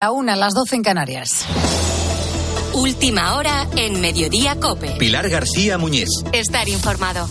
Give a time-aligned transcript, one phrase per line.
[0.00, 1.44] A una, las doce en Canarias.
[2.72, 4.92] Última hora en Mediodía Cope.
[4.92, 6.08] Pilar García Muñiz.
[6.32, 7.28] Estar informado.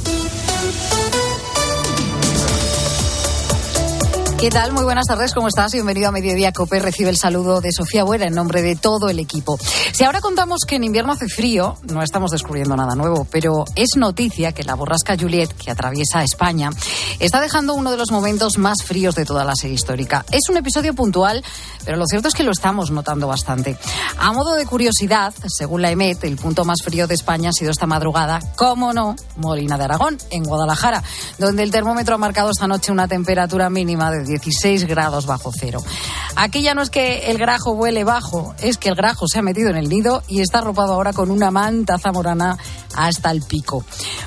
[4.39, 4.71] ¿Qué tal?
[4.71, 5.71] Muy buenas tardes, ¿cómo estás?
[5.71, 6.77] Bienvenido a Mediodía Cope.
[6.77, 9.57] Recibe el saludo de Sofía Buera en nombre de todo el equipo.
[9.91, 13.95] Si ahora contamos que en invierno hace frío, no estamos descubriendo nada nuevo, pero es
[13.97, 16.69] noticia que la borrasca Juliet, que atraviesa España,
[17.17, 20.23] está dejando uno de los momentos más fríos de toda la serie histórica.
[20.31, 21.43] Es un episodio puntual,
[21.83, 23.75] pero lo cierto es que lo estamos notando bastante.
[24.19, 27.71] A modo de curiosidad, según la EMET, el punto más frío de España ha sido
[27.71, 31.01] esta madrugada, cómo no, Molina de Aragón, en Guadalajara,
[31.39, 35.81] donde el termómetro ha marcado esta noche una temperatura mínima de 16 grados bajo cero.
[36.35, 39.41] Aquí ya no es que el grajo vuele bajo, es que el grajo se ha
[39.41, 42.57] metido en el nido y está arropado ahora con una manta zamorana
[42.95, 43.85] hasta el pico.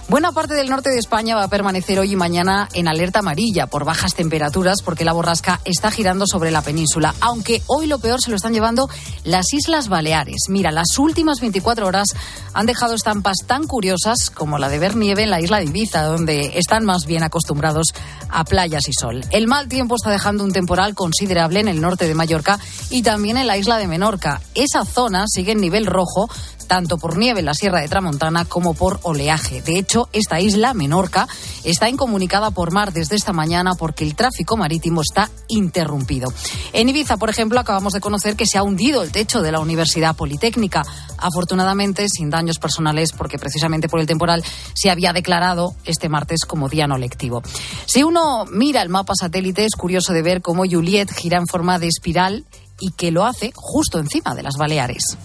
[0.08, 3.66] Buena parte del norte de España va a permanecer hoy y mañana en alerta amarilla
[3.66, 8.20] por bajas temperaturas porque la borrasca está girando sobre la península, aunque hoy lo peor
[8.20, 8.88] se lo están llevando
[9.24, 10.42] las Islas Baleares.
[10.48, 12.08] Mira, las últimas 24 horas
[12.54, 16.02] han dejado estampas tan curiosas como la de ver nieve en la isla de Ibiza,
[16.02, 17.88] donde están más bien acostumbrados
[18.28, 19.24] a playas y sol.
[19.30, 22.58] El mal tiempo está dejando un temporal considerable en el norte de Mallorca
[22.90, 24.40] y también en la isla de Menorca.
[24.54, 26.28] Esa zona sigue en nivel rojo
[26.70, 29.60] tanto por nieve en la Sierra de Tramontana como por oleaje.
[29.60, 31.26] De hecho, esta isla, Menorca,
[31.64, 36.32] está incomunicada por mar desde esta mañana porque el tráfico marítimo está interrumpido.
[36.72, 39.58] En Ibiza, por ejemplo, acabamos de conocer que se ha hundido el techo de la
[39.58, 40.84] Universidad Politécnica.
[41.18, 46.68] Afortunadamente, sin daños personales, porque precisamente por el temporal se había declarado este martes como
[46.68, 47.42] día no lectivo.
[47.84, 51.80] Si uno mira el mapa satélite, es curioso de ver cómo Juliet gira en forma
[51.80, 52.44] de espiral
[52.78, 55.16] y que lo hace justo encima de las Baleares.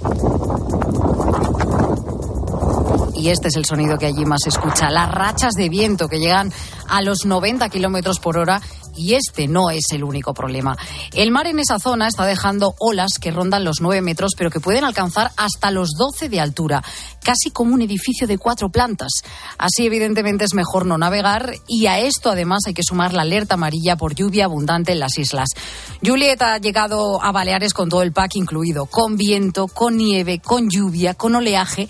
[0.00, 0.67] Thank you.
[3.18, 4.90] Y este es el sonido que allí más se escucha.
[4.90, 6.52] Las rachas de viento que llegan
[6.88, 8.62] a los 90 kilómetros por hora
[8.98, 10.76] y este no es el único problema.
[11.12, 14.60] El mar en esa zona está dejando olas que rondan los 9 metros, pero que
[14.60, 16.82] pueden alcanzar hasta los 12 de altura,
[17.22, 19.10] casi como un edificio de cuatro plantas.
[19.56, 23.54] Así, evidentemente, es mejor no navegar y a esto, además, hay que sumar la alerta
[23.54, 25.48] amarilla por lluvia abundante en las islas.
[26.04, 30.68] Juliet ha llegado a Baleares con todo el pack incluido, con viento, con nieve, con
[30.68, 31.88] lluvia, con oleaje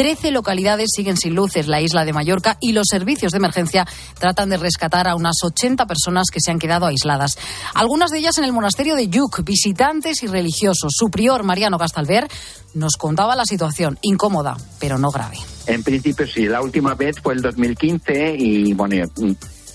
[0.00, 3.86] 13 localidades siguen sin luces la isla de Mallorca y los servicios de emergencia
[4.18, 7.36] tratan de rescatar a unas 80 personas que se han quedado aisladas.
[7.74, 10.94] Algunas de ellas en el monasterio de Yuc, visitantes y religiosos.
[10.96, 12.28] Su prior, Mariano Gastalver,
[12.72, 15.36] nos contaba la situación, incómoda, pero no grave.
[15.66, 19.06] En principio sí, la última vez fue el 2015 y bueno,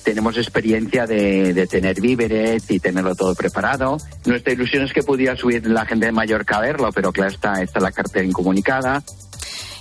[0.03, 3.97] tenemos experiencia de, de, tener víveres y tenerlo todo preparado.
[4.25, 7.62] Nuestra ilusión es que pudiera subir la gente de Mallorca a verlo, pero claro, está,
[7.62, 9.03] está la cartera incomunicada.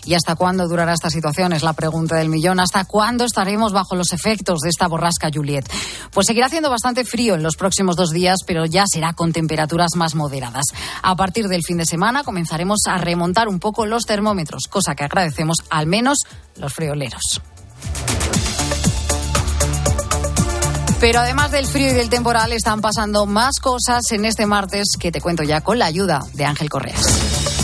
[0.04, 1.52] ¿Y hasta cuándo durará esta situación?
[1.52, 2.60] Es la pregunta del millón.
[2.60, 5.70] ¿Hasta cuándo estaremos bajo los efectos de esta borrasca Juliet?
[6.12, 9.96] Pues seguirá haciendo bastante frío en los próximos dos días, pero ya será con temperaturas
[9.96, 10.64] más moderadas.
[11.02, 15.04] A partir del fin de semana comenzaremos a remontar un poco los termómetros, cosa que
[15.04, 16.18] agradecemos al menos
[16.56, 17.40] los frioleros.
[21.00, 25.12] Pero además del frío y del temporal están pasando más cosas en este martes que
[25.12, 27.63] te cuento ya con la ayuda de Ángel Correas.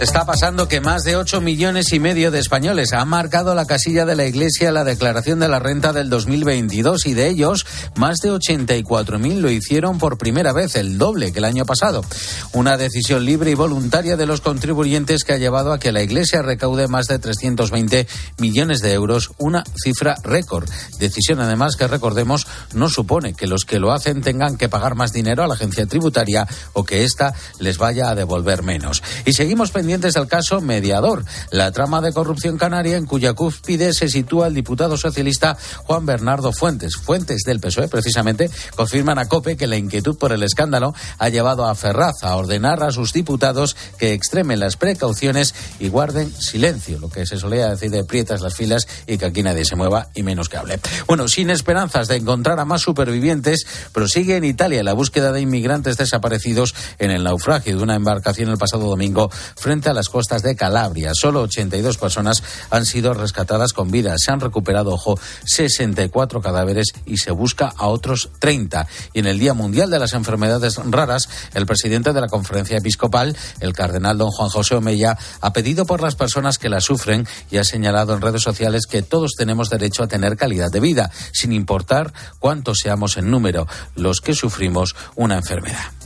[0.00, 4.04] Está pasando que más de 8 millones y medio de españoles han marcado la casilla
[4.04, 7.64] de la Iglesia la declaración de la renta del 2022 y de ellos
[7.96, 12.04] más de 84.000 lo hicieron por primera vez, el doble que el año pasado.
[12.52, 16.42] Una decisión libre y voluntaria de los contribuyentes que ha llevado a que la Iglesia
[16.42, 18.06] recaude más de 320
[18.38, 20.68] millones de euros, una cifra récord.
[20.98, 25.12] Decisión además que recordemos no supone que los que lo hacen tengan que pagar más
[25.12, 29.02] dinero a la agencia tributaria o que ésta les vaya a devolver menos.
[29.24, 34.08] Y seguimos pendientes del caso Mediador, la trama de corrupción canaria en cuya cúspide se
[34.08, 36.96] sitúa el diputado socialista Juan Bernardo Fuentes.
[36.96, 41.66] Fuentes del PSOE, precisamente, confirman a COPE que la inquietud por el escándalo ha llevado
[41.66, 47.08] a Ferraz a ordenar a sus diputados que extremen las precauciones y guarden silencio, lo
[47.08, 50.22] que se solía decir de prietas las filas y que aquí nadie se mueva y
[50.22, 50.80] menos que hable.
[51.06, 55.96] Bueno, sin esperanzas de encontrar a más supervivientes, prosigue en Italia la búsqueda de inmigrantes
[55.96, 59.03] desaparecidos en el naufragio de una embarcación el pasado domingo
[59.56, 61.12] frente a las costas de Calabria.
[61.14, 64.14] Solo 82 personas han sido rescatadas con vida.
[64.16, 68.86] Se han recuperado, ojo, 64 cadáveres y se busca a otros 30.
[69.12, 73.36] Y en el Día Mundial de las Enfermedades Raras, el presidente de la Conferencia Episcopal,
[73.60, 77.58] el cardenal don Juan José Omeya, ha pedido por las personas que la sufren y
[77.58, 81.52] ha señalado en redes sociales que todos tenemos derecho a tener calidad de vida, sin
[81.52, 86.03] importar cuántos seamos en número los que sufrimos una enfermedad.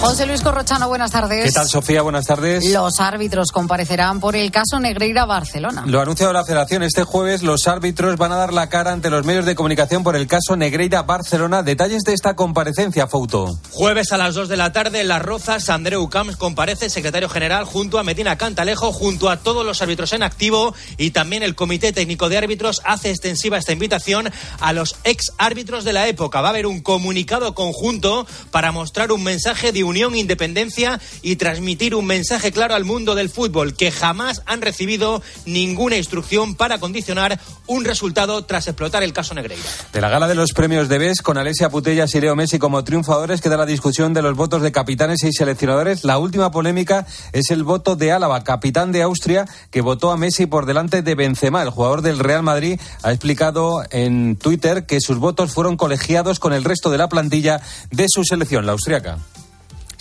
[0.00, 1.44] José Luis Corrochano, buenas tardes.
[1.44, 2.00] ¿Qué tal, Sofía?
[2.00, 2.64] Buenas tardes.
[2.64, 5.84] Los árbitros comparecerán por el caso Negreira Barcelona.
[5.86, 6.82] Lo ha anunciado la Federación.
[6.82, 10.16] Este jueves los árbitros van a dar la cara ante los medios de comunicación por
[10.16, 11.62] el caso Negreira Barcelona.
[11.62, 13.58] Detalles de esta comparecencia, Fouto.
[13.72, 17.64] Jueves a las 2 de la tarde en Las Rozas, Andreu Camps comparece secretario general
[17.64, 21.92] junto a Medina Cantalejo, junto a todos los árbitros en activo y también el Comité
[21.92, 26.40] Técnico de Árbitros hace extensiva esta invitación a los ex árbitros de la época.
[26.40, 31.94] Va a haber un comunicado conjunto para mostrar un mensaje de unión, independencia y transmitir
[31.94, 37.38] un mensaje claro al mundo del fútbol, que jamás han recibido ninguna instrucción para condicionar
[37.66, 39.62] un resultado tras explotar el caso Negreira.
[39.92, 42.82] De la gala de los premios de BES, con Alessia Putellas y Leo Messi como
[42.84, 46.04] triunfadores, queda la discusión de los votos de capitanes y seleccionadores.
[46.04, 50.46] La última polémica es el voto de Álava, capitán de Austria, que votó a Messi
[50.46, 51.62] por delante de Benzema.
[51.62, 56.52] El jugador del Real Madrid ha explicado en Twitter que sus votos fueron colegiados con
[56.52, 57.60] el resto de la plantilla
[57.90, 59.18] de su selección, la austriaca.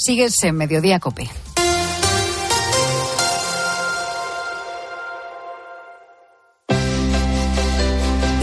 [0.01, 1.29] Sigues en Mediodía Cope.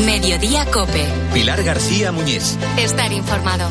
[0.05, 1.07] Mediodía Cope.
[1.33, 2.59] Pilar García Muñiz.
[2.77, 3.71] Estar informado.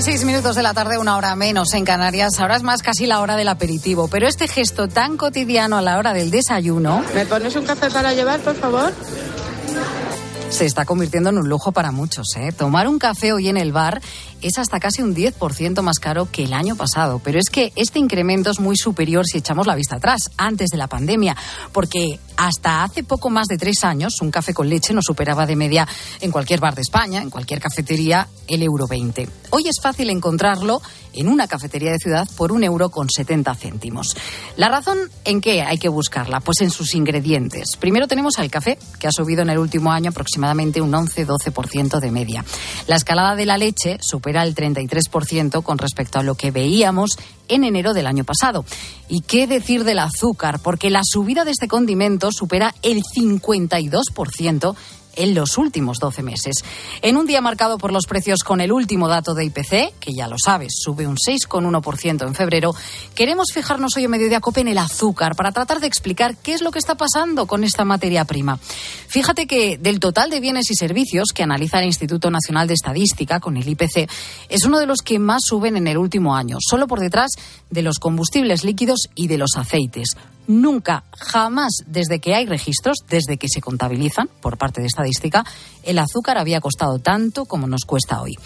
[0.00, 2.40] Y seis minutos de la tarde, una hora menos en Canarias.
[2.40, 4.08] Ahora es más casi la hora del aperitivo.
[4.08, 7.04] Pero este gesto tan cotidiano a la hora del desayuno.
[7.14, 8.94] ¿Me pones un café para llevar, por favor?
[10.48, 12.34] se está convirtiendo en un lujo para muchos.
[12.36, 12.50] ¿eh?
[12.52, 14.00] Tomar un café hoy en el bar
[14.42, 17.20] es hasta casi un 10% más caro que el año pasado.
[17.22, 20.76] Pero es que este incremento es muy superior si echamos la vista atrás, antes de
[20.76, 21.36] la pandemia,
[21.72, 25.56] porque hasta hace poco más de tres años un café con leche no superaba de
[25.56, 25.86] media
[26.22, 29.28] en cualquier bar de España, en cualquier cafetería, el euro 20.
[29.50, 30.80] Hoy es fácil encontrarlo
[31.12, 34.16] en una cafetería de ciudad por un euro con 70 céntimos.
[34.56, 37.76] La razón en qué hay que buscarla, pues en sus ingredientes.
[37.78, 42.10] Primero tenemos al café, que ha subido en el último año aproximadamente un 11-12% de
[42.10, 42.44] media.
[42.86, 47.18] La escalada de la leche supera el 33% con respecto a lo que veíamos
[47.50, 48.64] en enero del año pasado.
[49.08, 50.60] ¿Y qué decir del azúcar?
[50.60, 54.74] Porque la subida de este condimento supera el 52%
[55.20, 56.64] en los últimos 12 meses.
[57.02, 60.28] En un día marcado por los precios con el último dato de IPC, que ya
[60.28, 62.74] lo sabes, sube un 6,1% en febrero,
[63.14, 66.62] queremos fijarnos hoy en Mediodía Cope en el azúcar para tratar de explicar qué es
[66.62, 68.58] lo que está pasando con esta materia prima.
[68.58, 73.40] Fíjate que del total de bienes y servicios que analiza el Instituto Nacional de Estadística
[73.40, 74.08] con el IPC,
[74.48, 77.30] es uno de los que más suben en el último año, solo por detrás
[77.70, 80.16] de los combustibles líquidos y de los aceites
[80.46, 85.44] nunca, jamás, desde que hay registros, desde que se contabilizan por parte de estadística,
[85.82, 88.38] el azúcar había costado tanto como nos cuesta hoy.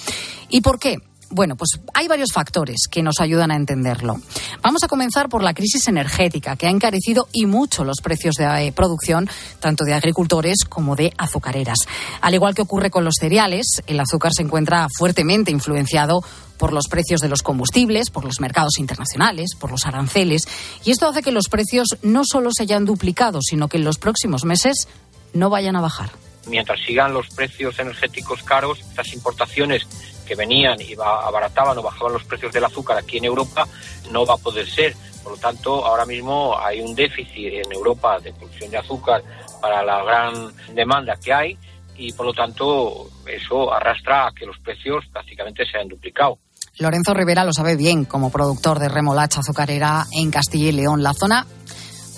[0.49, 0.99] ¿Y por qué?
[1.31, 4.21] Bueno, pues hay varios factores que nos ayudan a entenderlo.
[4.63, 8.45] Vamos a comenzar por la crisis energética, que ha encarecido y mucho los precios de
[8.45, 11.79] eh, producción, tanto de agricultores como de azucareras.
[12.21, 16.23] Al igual que ocurre con los cereales, el azúcar se encuentra fuertemente influenciado
[16.59, 20.43] por los precios de los combustibles, por los mercados internacionales, por los aranceles.
[20.85, 23.99] Y esto hace que los precios no solo se hayan duplicado, sino que en los
[23.99, 24.89] próximos meses
[25.33, 26.11] no vayan a bajar.
[26.47, 29.87] Mientras sigan los precios energéticos caros, estas importaciones
[30.27, 33.67] que venían y abarataban o bajaban los precios del azúcar aquí en Europa
[34.11, 34.95] no va a poder ser.
[35.23, 39.23] Por lo tanto, ahora mismo hay un déficit en Europa de producción de azúcar
[39.61, 41.59] para la gran demanda que hay
[41.97, 46.39] y por lo tanto eso arrastra a que los precios prácticamente se hayan duplicado.
[46.79, 51.03] Lorenzo Rivera lo sabe bien como productor de remolacha azucarera en Castilla y León.
[51.03, 51.47] La zona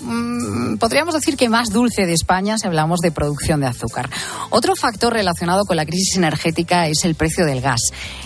[0.01, 4.09] Mm, podríamos decir que más dulce de España si hablamos de producción de azúcar.
[4.49, 7.81] Otro factor relacionado con la crisis energética es el precio del gas.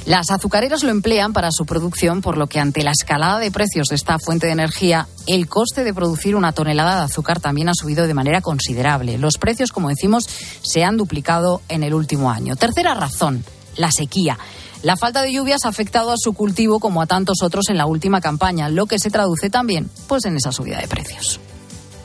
[0.06, 3.88] Las azucareras lo emplean para su producción, por lo que ante la escalada de precios
[3.88, 7.74] de esta fuente de energía, el coste de producir una tonelada de azúcar también ha
[7.74, 9.18] subido de manera considerable.
[9.18, 10.28] Los precios, como decimos,
[10.62, 12.56] se han duplicado en el último año.
[12.56, 13.46] Tercera razón,
[13.78, 14.38] la sequía.
[14.84, 17.86] La falta de lluvias ha afectado a su cultivo como a tantos otros en la
[17.86, 21.40] última campaña, lo que se traduce también pues en esa subida de precios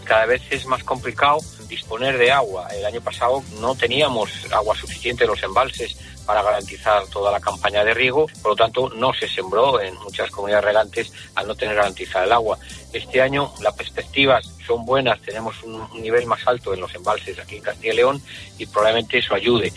[0.06, 2.68] cada vez es más complicado disponer de agua.
[2.68, 7.84] El año pasado no teníamos agua suficiente en los embalses para garantizar toda la campaña
[7.84, 11.76] de riego, por lo tanto no se sembró en muchas comunidades regantes al no tener
[11.76, 12.58] garantizada el agua.
[12.92, 17.56] Este año las perspectivas son buenas, tenemos un nivel más alto en los embalses aquí
[17.56, 18.22] en Castilla y León
[18.58, 19.72] y probablemente eso ayude.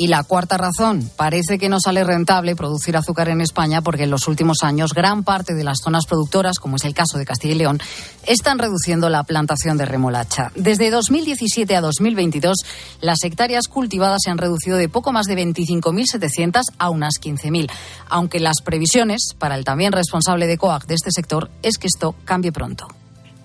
[0.00, 4.10] Y la cuarta razón, parece que no sale rentable producir azúcar en España porque en
[4.10, 7.54] los últimos años gran parte de las zonas productoras, como es el caso de Castilla
[7.54, 7.80] y León,
[8.24, 10.52] están reduciendo la plantación de remolacha.
[10.54, 12.58] Desde 2017 a 2022,
[13.00, 17.68] las hectáreas cultivadas se han reducido de poco más de 25.700 a unas 15.000,
[18.08, 22.14] aunque las previsiones para el también responsable de COAC de este sector es que esto
[22.24, 22.86] cambie pronto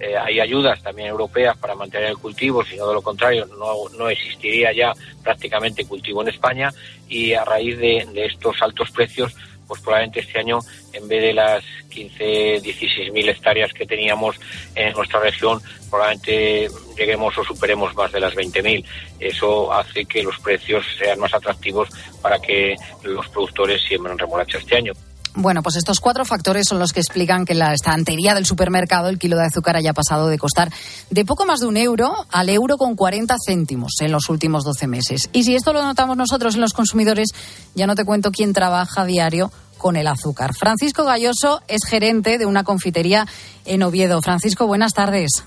[0.04, 4.10] eh, hay ayudas también europeas para mantener el cultivo, sino de lo contrario no, no
[4.10, 4.94] existiría ya
[5.24, 6.72] prácticamente cultivo en España
[7.08, 9.34] y a raíz de, de estos altos precios
[9.68, 10.60] pues probablemente este año,
[10.92, 14.36] en vez de las 15, 16 mil hectáreas que teníamos
[14.76, 16.68] en nuestra región, probablemente
[16.98, 18.86] lleguemos o superemos más de las 20 mil.
[19.20, 21.90] Eso hace que los precios sean más atractivos
[22.22, 24.94] para que los productores siembren remolacha este año.
[25.36, 29.18] Bueno, pues estos cuatro factores son los que explican que la estantería del supermercado el
[29.18, 30.72] kilo de azúcar haya pasado de costar
[31.10, 34.86] de poco más de un euro al euro con 40 céntimos en los últimos 12
[34.88, 35.30] meses.
[35.34, 37.30] Y si esto lo notamos nosotros en los consumidores,
[37.74, 40.52] ya no te cuento quién trabaja diario con el azúcar.
[40.58, 43.28] Francisco Galloso es gerente de una confitería
[43.66, 44.22] en Oviedo.
[44.22, 45.44] Francisco, buenas tardes.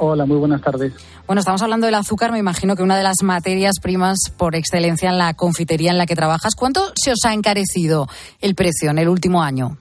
[0.00, 0.92] Hola, muy buenas tardes.
[1.26, 5.10] Bueno, estamos hablando del azúcar, me imagino que una de las materias primas por excelencia
[5.10, 6.54] en la confitería en la que trabajas.
[6.54, 8.06] ¿Cuánto se os ha encarecido
[8.40, 9.76] el precio en el último año?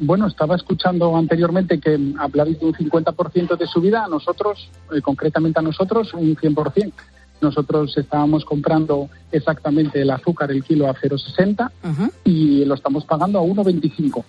[0.00, 5.60] Bueno, estaba escuchando anteriormente que hablabais de un 50% de subida, a nosotros, eh, concretamente
[5.60, 6.92] a nosotros, un 100%.
[7.40, 11.70] Nosotros estábamos comprando exactamente el azúcar, el kilo a 0,60
[12.24, 14.24] y lo estamos pagando a 1,25.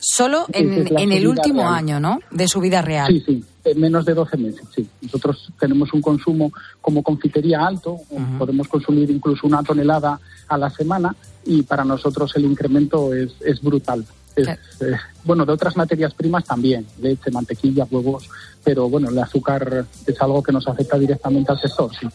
[0.00, 2.18] Solo en, el último año, ¿no?
[2.30, 3.12] De subida real.
[3.12, 4.88] Sí, sí, en menos de 12 meses, sí.
[5.00, 8.00] Nosotros tenemos un consumo como confitería alto,
[8.38, 11.14] podemos consumir incluso una tonelada a la semana
[11.44, 14.04] y para nosotros el incremento es, es brutal.
[14.34, 18.28] Es, eh, bueno, de otras materias primas también, leche, mantequilla, huevos,
[18.64, 22.08] pero bueno, el azúcar es algo que nos afecta directamente al sector, sí.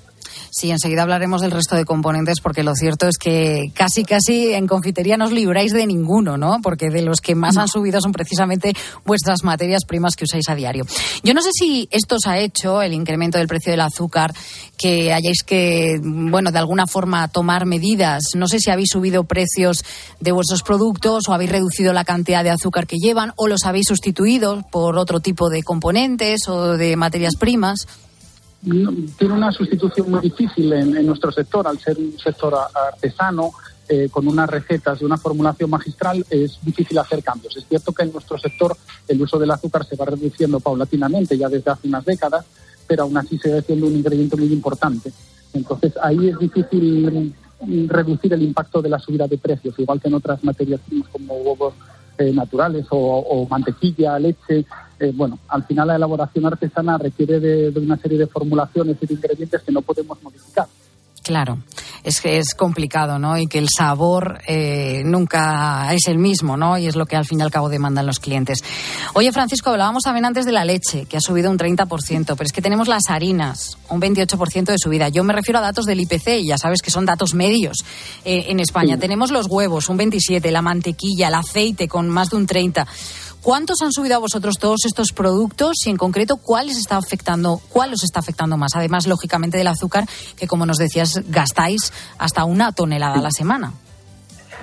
[0.60, 4.66] Sí, enseguida hablaremos del resto de componentes porque lo cierto es que casi, casi en
[4.66, 6.62] confitería no os libráis de ninguno, ¿no?
[6.64, 8.74] Porque de los que más han subido son precisamente
[9.06, 10.84] vuestras materias primas que usáis a diario.
[11.22, 14.34] Yo no sé si esto os ha hecho, el incremento del precio del azúcar,
[14.80, 18.24] que hayáis que, bueno, de alguna forma tomar medidas.
[18.36, 19.86] No sé si habéis subido precios
[20.20, 23.86] de vuestros productos o habéis reducido la cantidad de azúcar que llevan o los habéis
[23.90, 27.86] sustituido por otro tipo de componentes o de materias primas
[28.62, 32.56] tiene una sustitución muy difícil en, nuestro sector, al ser un sector
[32.92, 33.52] artesano,
[33.90, 37.56] eh, con unas recetas de una formulación magistral, es difícil hacer cambios.
[37.56, 38.76] Es cierto que en nuestro sector
[39.08, 42.46] el uso del azúcar se va reduciendo paulatinamente ya desde hace unas décadas,
[42.86, 45.14] pero aún así sigue siendo un ingrediente muy importante.
[45.54, 47.34] Entonces ahí es difícil
[47.88, 51.74] reducir el impacto de la subida de precios, igual que en otras materias como huevos
[52.18, 54.66] eh, naturales o, mantequilla, leche.
[55.00, 59.14] Eh, bueno, al final la elaboración artesana requiere de, una serie de formulaciones y de
[59.14, 60.68] ingredientes que no podemos modificar.
[61.24, 61.58] Claro,
[62.06, 63.38] es que es complicado, ¿no?
[63.38, 66.78] Y que el sabor eh, nunca es el mismo, ¿no?
[66.78, 68.64] Y es lo que al fin y al cabo demandan los clientes.
[69.14, 72.54] Oye, Francisco, hablábamos también antes de la leche, que ha subido un 30%, pero es
[72.54, 75.10] que tenemos las harinas, un 28% de subida.
[75.10, 77.76] Yo me refiero a datos del IPC, y ya sabes que son datos medios
[78.24, 78.98] eh, en España.
[78.98, 82.88] Tenemos los huevos, un 27%, la mantequilla, el aceite, con más de un 30%.
[83.48, 87.62] ¿Cuántos han subido a vosotros todos estos productos y en concreto cuál les está afectando,
[87.70, 88.76] cuál os está afectando más?
[88.76, 90.04] Además, lógicamente, del azúcar,
[90.36, 93.72] que como nos decías, gastáis hasta una tonelada a la semana.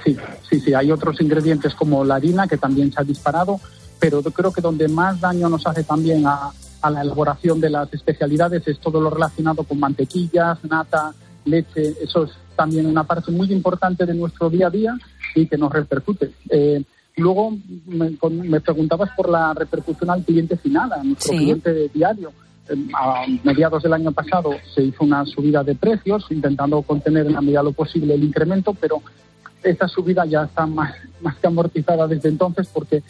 [0.04, 0.18] Sí,
[0.50, 0.74] sí, sí.
[0.74, 3.58] Hay otros ingredientes como la harina que también se ha disparado,
[3.98, 6.52] pero yo creo que donde más daño nos hace también a,
[6.90, 11.14] la elaboración de las especialidades es todo lo relacionado con mantequillas, nata,
[11.46, 11.94] leche.
[12.02, 14.94] Eso es también una parte muy importante de nuestro día a día
[15.34, 16.32] y que nos repercute.
[16.50, 16.84] Eh,
[17.16, 17.56] Luego
[17.86, 22.32] me, preguntabas por la repercusión al cliente final, a nuestro cliente diario.
[22.94, 27.40] A mediados del año pasado se hizo una subida de precios, intentando contener en la
[27.40, 29.02] medida lo posible el incremento, pero
[29.62, 33.02] esta subida ya está más, más que amortizada desde entonces porque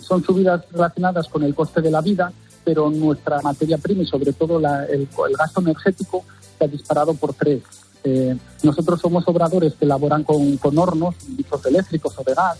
[0.00, 2.32] son subidas relacionadas con el coste de la vida,
[2.64, 6.24] pero nuestra materia prima y sobre todo el, gasto energético
[6.58, 7.62] se ha disparado por tres.
[8.04, 12.58] Eh, nosotros somos obradores que elaboran con, con hornos, dichos eléctricos o de gas,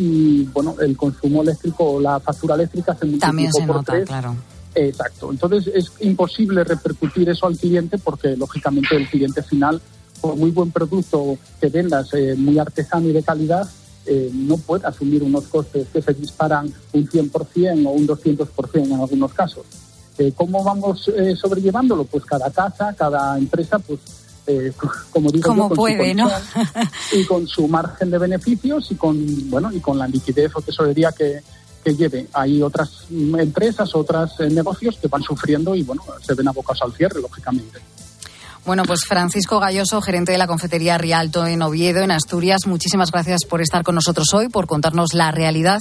[0.00, 4.34] y bueno, el consumo eléctrico, la factura eléctrica se También se nota, claro.
[4.74, 5.30] Exacto.
[5.30, 9.78] Entonces es imposible repercutir eso al cliente porque lógicamente el cliente final,
[10.22, 13.68] por muy buen producto que vendas, eh, muy artesano y de calidad,
[14.06, 18.92] eh, no puede asumir unos costes que se disparan un 100% o un 200% en
[18.94, 19.66] algunos casos.
[20.16, 22.04] Eh, ¿Cómo vamos sobrellevándolo?
[22.04, 24.00] Pues cada casa, cada empresa, pues
[24.50, 24.72] eh,
[25.10, 26.30] como digo como puede, ¿no?
[27.12, 29.16] y con su margen de beneficios y con
[29.50, 31.40] bueno y con la liquidez o tesorería que,
[31.84, 32.26] que lleve.
[32.32, 36.92] Hay otras empresas, otros eh, negocios que van sufriendo y bueno se ven abocados al
[36.92, 37.80] cierre, lógicamente.
[38.66, 43.40] Bueno, pues Francisco Galloso, gerente de la confetería Rialto en Oviedo, en Asturias, muchísimas gracias
[43.48, 45.78] por estar con nosotros hoy, por contarnos la realidad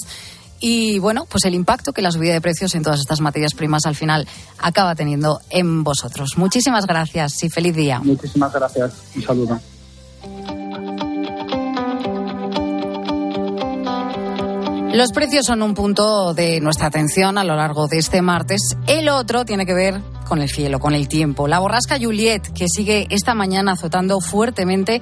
[0.59, 3.85] y bueno, pues el impacto que la subida de precios en todas estas materias primas
[3.85, 6.37] al final acaba teniendo en vosotros.
[6.37, 7.99] Muchísimas gracias y feliz día.
[7.99, 8.93] Muchísimas gracias.
[9.15, 9.59] Un saludo.
[14.93, 18.75] Los precios son un punto de nuestra atención a lo largo de este martes.
[18.87, 21.47] El otro tiene que ver con el cielo, con el tiempo.
[21.47, 24.99] La borrasca Juliet, que sigue esta mañana azotando fuertemente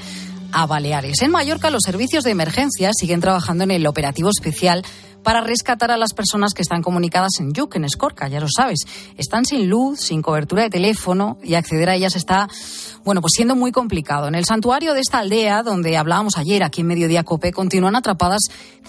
[0.52, 1.22] a Baleares.
[1.22, 4.84] En Mallorca, los servicios de emergencia siguen trabajando en el operativo especial
[5.24, 8.80] para rescatar a las personas que están comunicadas en Yuc, en Escorca, ya lo sabes.
[9.18, 12.48] Están sin luz, sin cobertura de teléfono y acceder a ellas está,
[13.04, 14.28] bueno, pues siendo muy complicado.
[14.28, 18.42] En el santuario de esta aldea, donde hablábamos ayer aquí en Mediodía Cope, continúan atrapadas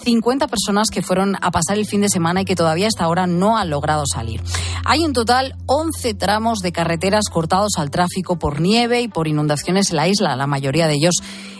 [0.03, 3.27] 50 personas que fueron a pasar el fin de semana y que todavía hasta ahora
[3.27, 4.41] no han logrado salir.
[4.85, 9.91] Hay en total 11 tramos de carreteras cortados al tráfico por nieve y por inundaciones
[9.91, 11.15] en la isla, la mayoría de ellos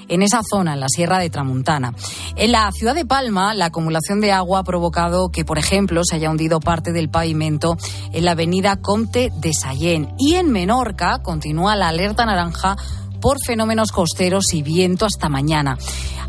[0.09, 1.93] en esa zona, en la Sierra de Tramuntana.
[2.35, 6.15] En la ciudad de Palma, la acumulación de agua ha provocado que, por ejemplo, se
[6.15, 7.77] haya hundido parte del pavimento
[8.11, 10.13] en la avenida Comte de Sallén.
[10.17, 12.75] Y en Menorca continúa la alerta naranja
[13.19, 15.77] por fenómenos costeros y viento hasta mañana.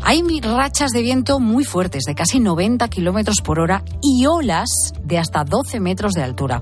[0.03, 4.67] Hay rachas de viento muy fuertes, de casi 90 kilómetros por hora, y olas
[5.03, 6.61] de hasta 12 metros de altura.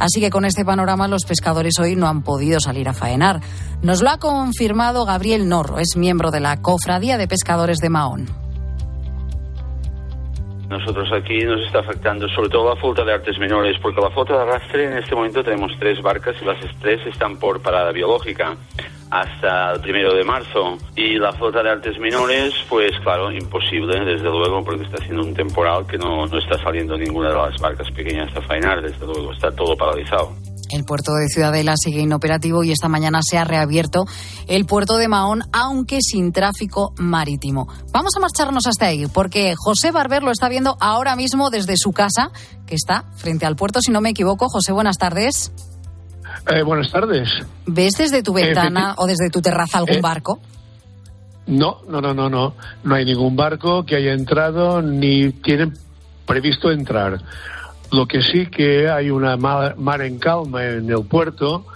[0.00, 3.40] Así que con este panorama, los pescadores hoy no han podido salir a faenar.
[3.82, 8.28] Nos lo ha confirmado Gabriel Norro, es miembro de la Cofradía de Pescadores de Mahón.
[10.68, 14.34] Nosotros aquí nos está afectando sobre todo la flota de artes menores, porque la flota
[14.34, 18.56] de arrastre en este momento tenemos tres barcas y las tres están por parada biológica
[19.10, 20.78] hasta el primero de marzo.
[20.96, 25.34] Y la flota de artes menores, pues claro, imposible, desde luego, porque está haciendo un
[25.34, 29.32] temporal que no, no está saliendo ninguna de las barcas pequeñas a faenar, desde luego,
[29.32, 30.34] está todo paralizado.
[30.70, 34.04] El puerto de Ciudadela sigue inoperativo y esta mañana se ha reabierto
[34.46, 37.66] el puerto de Mahón, aunque sin tráfico marítimo.
[37.92, 41.90] Vamos a marcharnos hasta ahí, porque José Barber lo está viendo ahora mismo desde su
[41.90, 42.30] casa,
[42.66, 44.48] que está frente al puerto, si no me equivoco.
[44.48, 45.50] José, buenas tardes.
[46.50, 47.28] Eh, buenas tardes.
[47.66, 50.40] ¿Ves desde tu ventana o desde tu terraza algún eh, barco?
[51.46, 52.54] No, no, no, no, no.
[52.84, 55.74] No hay ningún barco que haya entrado ni tienen
[56.26, 57.20] previsto entrar.
[57.92, 61.66] Lo que sí que hay una mar, mar en calma en el puerto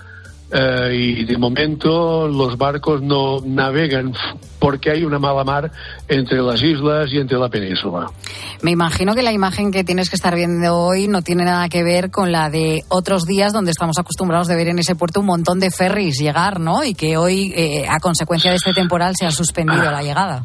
[0.56, 4.14] eh, y de momento los barcos no navegan
[4.61, 5.73] porque hay una mala mar
[6.06, 8.06] entre las islas y entre la península.
[8.62, 11.82] Me imagino que la imagen que tienes que estar viendo hoy no tiene nada que
[11.82, 15.26] ver con la de otros días donde estamos acostumbrados de ver en ese puerto un
[15.26, 16.85] montón de ferries llegar, ¿no?
[16.85, 20.44] Y que hoy, eh, a consecuencia de este temporal, se ha suspendido la llegada.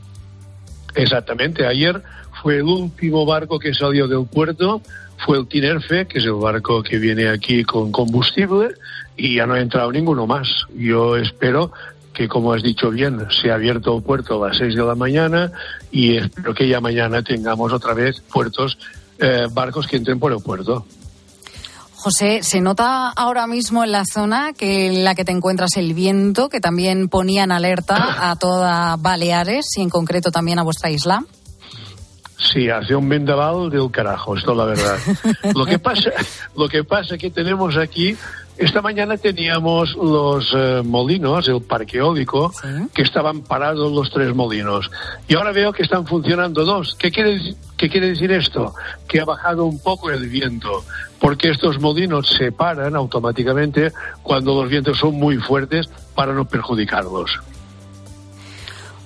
[0.96, 1.68] Exactamente.
[1.68, 2.02] Ayer
[2.42, 4.82] fue el último barco que salió del puerto,
[5.26, 8.70] fue el Tinerfe, que es el barco que viene aquí con combustible,
[9.16, 10.48] y ya no ha entrado ninguno más.
[10.76, 11.72] Yo espero
[12.14, 14.96] que, como has dicho bien, se ha abierto el puerto a las 6 de la
[14.96, 15.52] mañana
[15.92, 18.78] y espero que ya mañana tengamos otra vez puertos,
[19.20, 20.86] eh, barcos que entren por el puerto.
[21.94, 25.94] José, ¿se nota ahora mismo en la zona que en la que te encuentras el
[25.94, 30.90] viento, que también ponía en alerta a toda Baleares y en concreto también a vuestra
[30.90, 31.26] isla?
[32.40, 34.98] Sí, hace un vendaval del carajo, esto es la verdad.
[35.56, 36.10] lo que pasa,
[36.56, 38.18] lo que pasa que tenemos aquí
[38.60, 42.52] esta mañana teníamos los eh, molinos, el parque eólico,
[42.94, 44.92] que estaban parados los tres molinos.
[45.30, 46.94] Y ahora veo que están funcionando dos.
[47.00, 48.76] ¿Qué quiere, ¿Qué quiere decir esto?
[49.08, 50.84] Que ha bajado un poco el viento,
[51.22, 57.40] porque estos molinos se paran automáticamente cuando los vientos son muy fuertes para no perjudicarlos.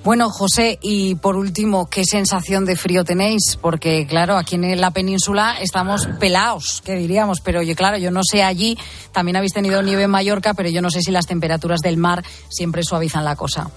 [0.04, 3.58] Bueno, José, y por último, ¿qué sensación de frío tenéis?
[3.62, 8.20] Porque, claro, aquí en la península estamos pelados, que diríamos, pero yo, claro, yo no
[8.22, 8.78] sé allí,
[9.14, 12.22] también habéis tenido nieve en Mallorca, pero yo no sé si las temperaturas del mar
[12.50, 13.70] siempre suavizan la cosa.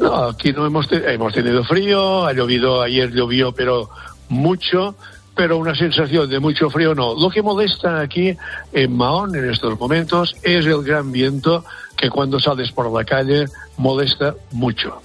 [0.00, 3.90] No, aquí no hemos, hemos tenido frío, ha llovido, ayer llovió, pero
[4.30, 4.94] mucho,
[5.36, 7.14] pero una sensación de mucho frío no.
[7.14, 8.34] Lo que molesta aquí
[8.72, 11.66] en Mahón en estos momentos es el gran viento
[11.98, 13.44] que cuando sales por la calle
[13.76, 15.02] molesta mucho.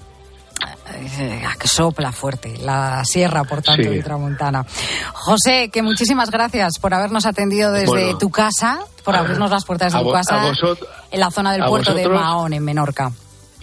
[1.06, 4.66] Eh, que sopla fuerte la sierra, por tanto, de Tramontana.
[5.13, 10.00] José, que muchísimas gracias por habernos atendido desde tu casa, por abrirnos las puertas de
[10.00, 10.52] tu casa
[11.12, 13.12] en la zona del puerto de Mahón, en Menorca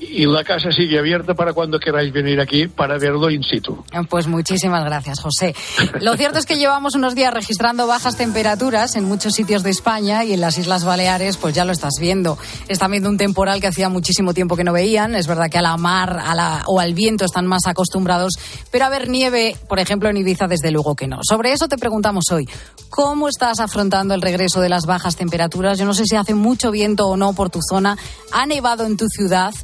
[0.01, 3.85] y la casa sigue abierta para cuando queráis venir aquí para verlo in situ.
[4.09, 5.55] Pues muchísimas gracias, José.
[6.01, 10.25] Lo cierto es que llevamos unos días registrando bajas temperaturas en muchos sitios de España
[10.25, 12.39] y en las Islas Baleares, pues ya lo estás viendo.
[12.69, 15.15] Están viendo un temporal que hacía muchísimo tiempo que no veían.
[15.15, 18.35] Es verdad que a la mar a la, o al viento están más acostumbrados,
[18.71, 21.21] pero a ver nieve, por ejemplo, en Ibiza, desde luego que no.
[21.23, 22.49] Sobre eso te preguntamos hoy.
[22.89, 25.79] ¿Cómo estás afrontando el regreso de las bajas temperaturas?
[25.79, 27.97] Yo no sé si hace mucho viento o no por tu zona.
[28.33, 29.55] ¿Ha nevado en tu ciudad?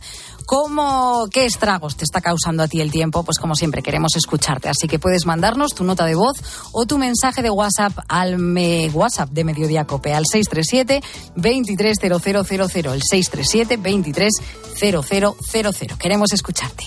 [0.47, 3.25] ¿Cómo, ¿Qué estragos te está causando a ti el tiempo?
[3.25, 6.37] Pues como siempre queremos escucharte, así que puedes mandarnos tu nota de voz
[6.71, 11.03] o tu mensaje de WhatsApp al me, WhatsApp de Mediodía Cope al 637
[11.35, 15.99] 230000, el 637 230000.
[15.99, 16.85] Queremos escucharte.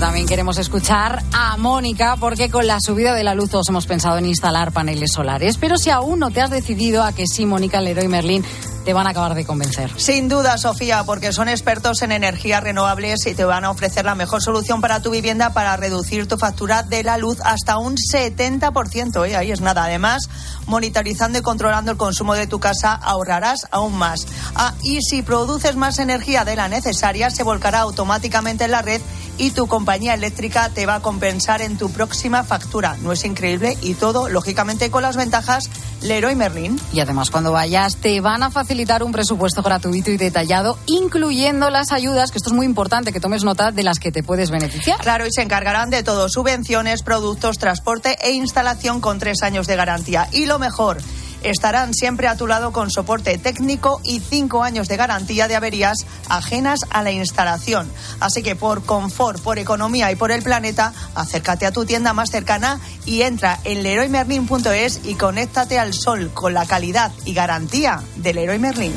[0.00, 4.18] También queremos escuchar a Mónica porque con la subida de la luz todos hemos pensado
[4.18, 5.56] en instalar paneles solares.
[5.58, 8.44] Pero si aún no te has decidido a que sí, Mónica Leroy Merlín
[8.84, 9.90] te van a acabar de convencer.
[9.96, 14.14] Sin duda, Sofía, porque son expertos en energías renovables y te van a ofrecer la
[14.14, 19.28] mejor solución para tu vivienda para reducir tu factura de la luz hasta un 70%.
[19.28, 19.36] ¿eh?
[19.36, 19.84] Ahí es nada.
[19.84, 20.28] Además,
[20.66, 24.26] monitorizando y controlando el consumo de tu casa ahorrarás aún más.
[24.54, 29.00] Ah, y si produces más energía de la necesaria, se volcará automáticamente en la red
[29.38, 32.96] y tu compañía eléctrica te va a compensar en tu próxima factura.
[33.02, 33.76] ¿No es increíble?
[33.82, 35.68] Y todo, lógicamente, con las ventajas
[36.02, 36.80] Leroy Merlin.
[36.92, 41.92] Y además, cuando vayas, te van a facilitar un presupuesto gratuito y detallado, incluyendo las
[41.92, 44.98] ayudas, que esto es muy importante que tomes nota de las que te puedes beneficiar.
[45.00, 49.76] Claro, y se encargarán de todo: subvenciones, productos, transporte e instalación con tres años de
[49.76, 50.28] garantía.
[50.32, 50.98] Y lo mejor,
[51.42, 56.06] estarán siempre a tu lado con soporte técnico y cinco años de garantía de averías
[56.28, 57.90] ajenas a la instalación.
[58.20, 62.30] Así que por confort, por economía y por el planeta, acércate a tu tienda más
[62.30, 68.36] cercana y entra en leroymerlin.es y conéctate al sol con la calidad y garantía del
[68.36, 68.92] Leroy Merlin.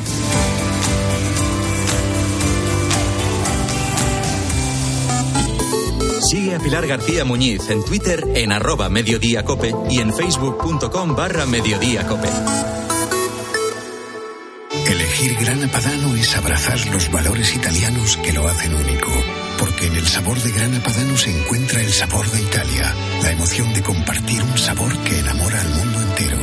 [6.30, 12.28] Sigue a Pilar García Muñiz en Twitter en arroba mediodíacope y en facebook.com barra mediodíacope.
[14.86, 19.10] Elegir Grana Padano es abrazar los valores italianos que lo hacen único.
[19.58, 23.74] Porque en el sabor de Grana Padano se encuentra el sabor de Italia, la emoción
[23.74, 26.38] de compartir un sabor que enamora al mundo entero.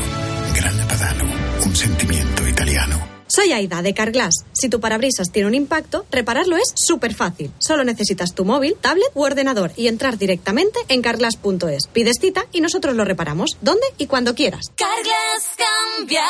[0.54, 1.32] Grana Padano,
[1.64, 3.17] un sentimiento italiano.
[3.28, 4.46] Soy Aida de Carglass.
[4.54, 7.52] Si tu parabrisas tiene un impacto, repararlo es súper fácil.
[7.60, 11.88] Solo necesitas tu móvil, tablet u ordenador y entrar directamente en carglass.es.
[11.88, 14.72] Pides cita y nosotros lo reparamos donde y cuando quieras.
[14.76, 16.26] Carglass cambia,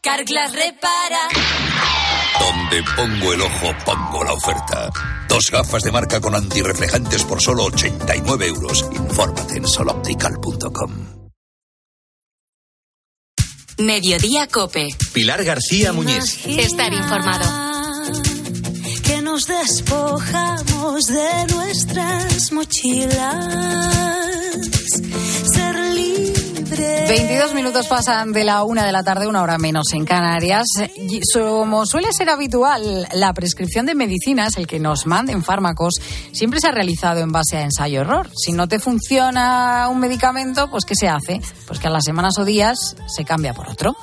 [0.00, 1.28] Carglass repara.
[2.38, 4.90] Donde pongo el ojo, pongo la oferta.
[5.28, 8.88] Dos gafas de marca con antirreflejantes por solo 89 euros.
[8.92, 11.19] Infórmate en soloptical.com.
[13.80, 14.88] Mediodía Cope.
[15.12, 16.38] Pilar García Muñiz.
[16.46, 17.44] Estar informado.
[19.02, 24.20] Que nos despojamos de nuestras mochilas.
[26.80, 27.10] Ser libre.
[27.10, 30.66] 22 minutos pasan de la una de la tarde, una hora menos en Canarias.
[30.96, 35.94] Y Como suele ser habitual, la prescripción de medicinas, el que nos manden fármacos,
[36.32, 38.30] siempre se ha realizado en base a ensayo-error.
[38.36, 41.40] Si no te funciona un medicamento, pues ¿qué se hace?
[41.66, 43.96] Pues que a las semanas o días se cambia por otro.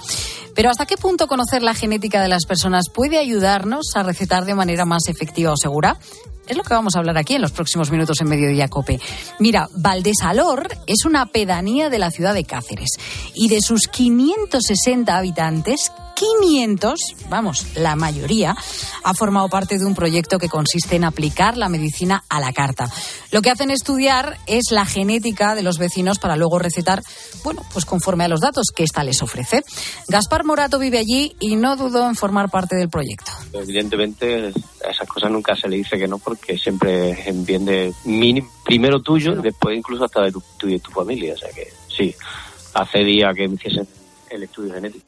[0.58, 4.56] Pero ¿hasta qué punto conocer la genética de las personas puede ayudarnos a recetar de
[4.56, 6.00] manera más efectiva o segura?
[6.48, 9.00] Es lo que vamos a hablar aquí en los próximos minutos en Mediodía Cope.
[9.38, 12.90] Mira, Valdesalor es una pedanía de la ciudad de Cáceres
[13.36, 17.00] y de sus 560 habitantes, 500,
[17.30, 18.56] vamos, la mayoría,
[19.04, 22.90] ha formado parte de un proyecto que consiste en aplicar la medicina a la carta.
[23.32, 27.04] Lo que hacen estudiar es la genética de los vecinos para luego recetar,
[27.44, 29.62] bueno, pues conforme a los datos que ésta les ofrece.
[30.08, 33.32] Gaspar Morato vive allí y no dudó en formar parte del proyecto.
[33.54, 34.52] Evidentemente,
[34.86, 37.94] a esas cosas nunca se le dice que no, porque siempre es en bien de
[38.06, 41.36] mini- primero tuyo, después incluso hasta de tu, tu y tu familia.
[41.36, 42.16] O sea que sí,
[42.74, 43.88] hace días que me hiciesen
[44.32, 45.06] el estudio genético.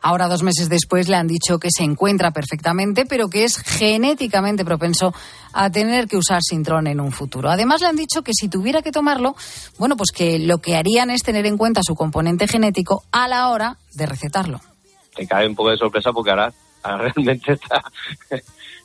[0.00, 4.64] Ahora, dos meses después, le han dicho que se encuentra perfectamente, pero que es genéticamente
[4.64, 5.14] propenso
[5.52, 7.50] a tener que usar Sintrón en un futuro.
[7.50, 9.34] Además, le han dicho que si tuviera que tomarlo,
[9.78, 13.48] bueno, pues que lo que harían es tener en cuenta su componente genético a la
[13.48, 14.60] hora de recetarlo.
[15.14, 17.82] Te cae un poco de sorpresa porque ahora, ahora realmente está,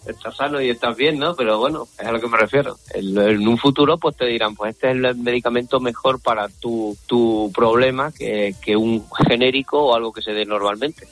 [0.05, 1.35] está sano y estás bien, ¿no?
[1.35, 2.77] Pero bueno, es a lo que me refiero.
[2.93, 7.51] En un futuro, pues te dirán, pues este es el medicamento mejor para tu, tu
[7.53, 11.07] problema que, que un genérico o algo que se dé normalmente.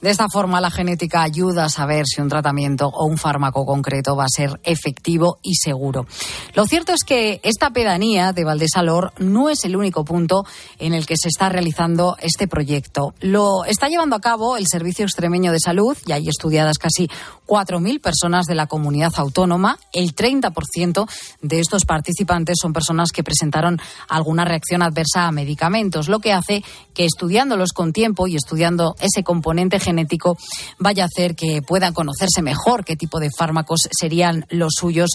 [0.00, 4.14] De esta forma, la genética ayuda a saber si un tratamiento o un fármaco concreto
[4.14, 6.06] va a ser efectivo y seguro.
[6.54, 10.44] Lo cierto es que esta pedanía de Valdesalor no es el único punto
[10.78, 13.12] en el que se está realizando este proyecto.
[13.20, 17.08] Lo está llevando a cabo el Servicio Extremeño de Salud y hay estudiadas casi
[17.48, 19.78] 4.000 personas de la comunidad autónoma.
[19.92, 21.08] El 30%
[21.42, 26.62] de estos participantes son personas que presentaron alguna reacción adversa a medicamentos, lo que hace
[26.94, 30.36] que estudiándolos con tiempo y estudiando ese componente genético
[30.78, 35.10] vaya a hacer que puedan conocerse mejor qué tipo de fármacos serían los suyos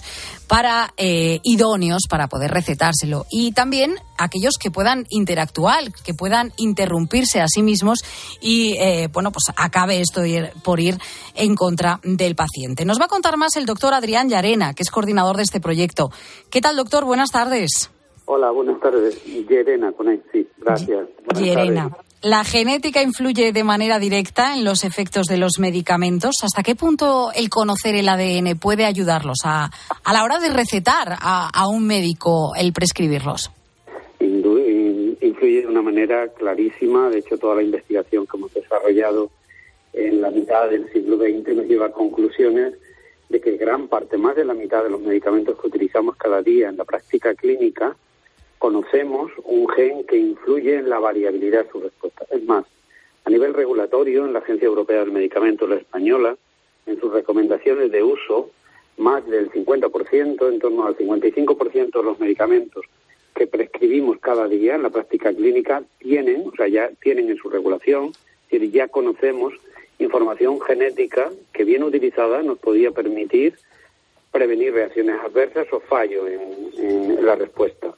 [0.47, 7.41] para eh, idóneos para poder recetárselo y también aquellos que puedan interactuar, que puedan interrumpirse
[7.41, 7.99] a sí mismos
[8.41, 10.97] y eh, bueno pues acabe esto ir- por ir
[11.35, 12.85] en contra del paciente.
[12.85, 16.11] Nos va a contar más el doctor Adrián Llarena, que es coordinador de este proyecto.
[16.49, 17.05] ¿Qué tal, doctor?
[17.05, 17.89] Buenas tardes.
[18.25, 19.21] Hola, buenas tardes.
[19.49, 21.07] Yerena, con él, sí, gracias.
[21.25, 21.53] Buenas
[21.89, 22.12] tardes.
[22.23, 26.35] ¿La genética influye de manera directa en los efectos de los medicamentos?
[26.41, 29.69] ¿Hasta qué punto el conocer el ADN puede ayudarlos a,
[30.05, 33.51] a la hora de recetar a, a un médico el prescribirlos?
[34.21, 37.09] Influye de una manera clarísima.
[37.09, 39.29] De hecho, toda la investigación que hemos desarrollado
[39.91, 42.75] en la mitad del siglo XX nos lleva a conclusiones
[43.27, 46.69] de que gran parte, más de la mitad de los medicamentos que utilizamos cada día
[46.69, 47.97] en la práctica clínica,
[48.63, 52.25] conocemos un gen que influye en la variabilidad de su respuesta.
[52.31, 52.63] Es más,
[53.25, 56.37] a nivel regulatorio, en la Agencia Europea del Medicamento, la española,
[56.85, 58.51] en sus recomendaciones de uso,
[58.95, 62.85] más del 50%, en torno al 55% de los medicamentos
[63.35, 67.49] que prescribimos cada día en la práctica clínica tienen, o sea, ya tienen en su
[67.49, 68.13] regulación,
[68.49, 69.55] ya conocemos
[69.99, 73.55] información genética que bien utilizada nos podía permitir
[74.31, 77.93] prevenir reacciones adversas o fallo en, la respuesta.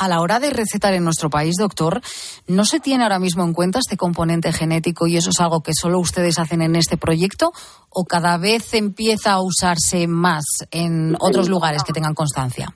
[0.00, 2.00] A la hora de recetar en nuestro país, doctor,
[2.48, 5.72] ¿no se tiene ahora mismo en cuenta este componente genético y eso es algo que
[5.74, 7.52] solo ustedes hacen en este proyecto
[7.90, 12.68] o cada vez empieza a usarse más en otros lugares que tengan constancia?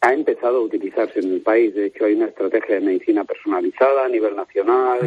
[0.00, 1.72] Ha empezado a utilizarse en el país.
[1.76, 4.98] De hecho, hay una estrategia de medicina personalizada a nivel nacional,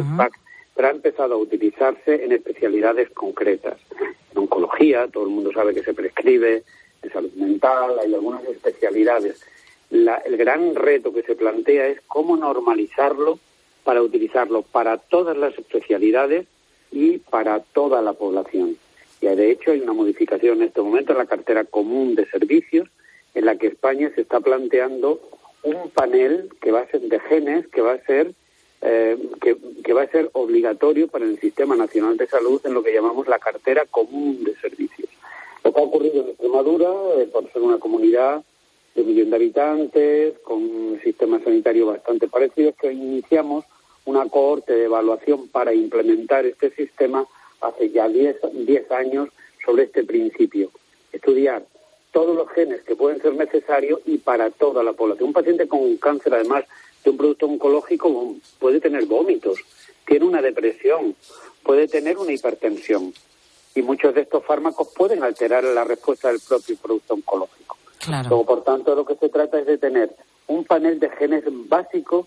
[0.74, 3.76] pero ha empezado a utilizarse en especialidades concretas.
[4.32, 6.62] En oncología, todo el mundo sabe que se prescribe,
[7.02, 9.44] en salud mental, hay algunas especialidades.
[9.90, 13.38] El gran reto que se plantea es cómo normalizarlo
[13.84, 16.46] para utilizarlo para todas las especialidades
[16.90, 18.76] y para toda la población.
[19.20, 22.88] Y de hecho hay una modificación en este momento en la cartera común de servicios
[23.34, 25.20] en la que España se está planteando
[25.62, 28.32] un panel que va a ser de genes que va a ser
[28.80, 32.92] eh, que, va a ser obligatorio para el Sistema Nacional de Salud en lo que
[32.92, 35.08] llamamos la cartera común de servicios.
[35.64, 38.44] Lo que ha ocurrido en Extremadura, eh, por ser una comunidad
[38.94, 43.64] de millón de habitantes, con un sistema sanitario bastante parecido, que iniciamos
[44.04, 47.26] una cohorte de evaluación para implementar este sistema
[47.60, 49.28] hace ya 10 años
[49.64, 50.70] sobre este principio.
[51.12, 51.64] Estudiar
[52.12, 55.28] todos los genes que pueden ser necesarios y para toda la población.
[55.28, 56.64] Un paciente con cáncer, además,
[57.08, 59.58] un producto oncológico puede tener vómitos,
[60.06, 61.14] tiene una depresión,
[61.62, 63.12] puede tener una hipertensión.
[63.74, 67.77] Y muchos de estos fármacos pueden alterar la respuesta del propio producto oncológico.
[68.44, 70.14] Por tanto, lo que se trata es de tener
[70.46, 72.26] un panel de genes básicos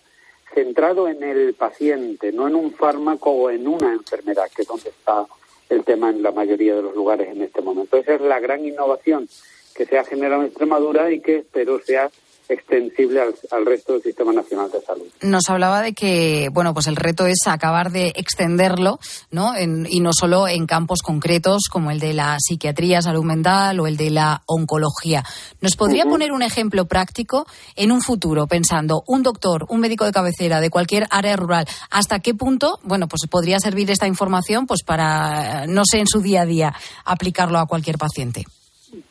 [0.54, 4.90] centrado en el paciente, no en un fármaco o en una enfermedad, que es donde
[4.90, 5.26] está
[5.70, 7.98] el tema en la mayoría de los lugares en este momento.
[7.98, 9.28] Esa es la gran innovación
[9.74, 12.12] que se ha generado en Extremadura y que espero sea
[12.54, 15.06] extensible al, resto del Sistema Nacional de Salud.
[15.22, 19.00] Nos hablaba de que, bueno, pues el reto es acabar de extenderlo,
[19.32, 19.54] ¿no?
[19.60, 23.98] y no solo en campos concretos como el de la psiquiatría, salud mental o el
[23.98, 25.24] de la oncología.
[25.62, 30.12] ¿Nos podría poner un ejemplo práctico en un futuro, pensando un doctor, un médico de
[30.12, 34.84] cabecera de cualquier área rural, hasta qué punto, bueno, pues podría servir esta información, pues
[34.84, 36.74] para, no sé, en su día a día,
[37.06, 38.46] aplicarlo a cualquier paciente?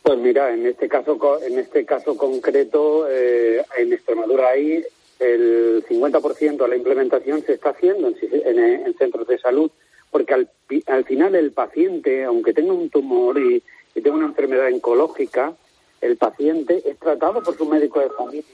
[0.02, 4.84] Pues mira, en este caso, en este caso concreto, eh, en Extremadura hay
[5.18, 9.70] el 50% de la implementación se está haciendo en, centros de salud,
[10.10, 10.50] porque al,
[10.86, 13.62] al, final el paciente, aunque tenga un tumor y,
[13.94, 15.54] y tenga una enfermedad oncológica,
[16.00, 18.44] el paciente es tratado por su médico de familia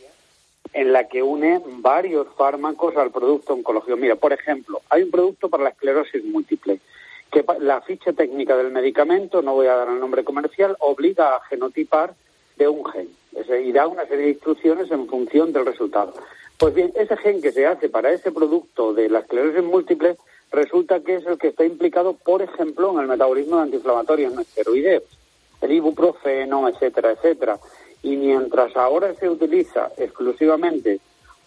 [0.73, 3.97] en la que une varios fármacos al producto oncológico.
[3.97, 6.81] Mira, por ejemplo, hay un producto para la esclerosis múltiple
[7.37, 11.41] que la ficha técnica del medicamento, no voy a dar el nombre comercial, obliga a
[11.43, 12.15] genotipar
[12.57, 13.09] de un gen.
[13.63, 16.15] y da una serie de instrucciones en función del resultado.
[16.57, 20.17] Pues bien, ese gen que se hace para ese producto de la esclerosis múltiple
[20.51, 24.41] resulta que es el que está implicado, por ejemplo, en el metabolismo de antiinflamatorios no
[24.41, 25.05] esteroideos,
[25.61, 27.59] el ibuprofeno, etcétera, etcétera.
[28.03, 31.01] Y mientras ahora se utiliza exclusivamente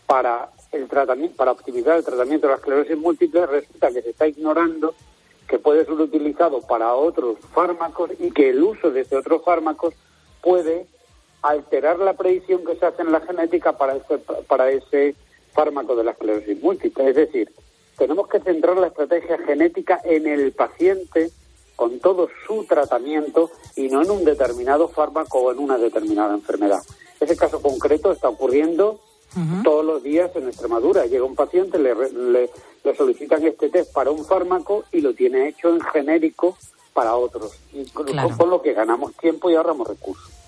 [0.05, 4.27] para el tratamiento, para optimizar el tratamiento de la esclerosis múltiple, resulta que se está
[4.27, 4.93] ignorando
[5.49, 9.95] que puede ser utilizado para otros fármacos y que el uso de estos otros fármacos
[10.41, 10.85] puede
[11.41, 15.15] alterar la predicción que se hace en la genética para ese, para ese
[15.53, 17.09] fármaco de la esclerosis múltiple.
[17.09, 17.51] Es decir,
[17.97, 21.31] tenemos que centrar la estrategia genética en el paciente
[21.75, 26.81] con todo su tratamiento y no en un determinado fármaco o en una determinada enfermedad.
[27.19, 28.99] Ese caso concreto está ocurriendo
[29.63, 31.05] todos los días en Extremadura.
[31.05, 32.49] Llega un paciente, le, le,
[32.95, 36.57] solicitan este test para un fármaco y lo tiene hecho en genérico
[36.93, 37.53] para otros.
[37.73, 38.07] Y con,
[38.49, 40.38] lo que ganamos tiempo y ahorramos recursos.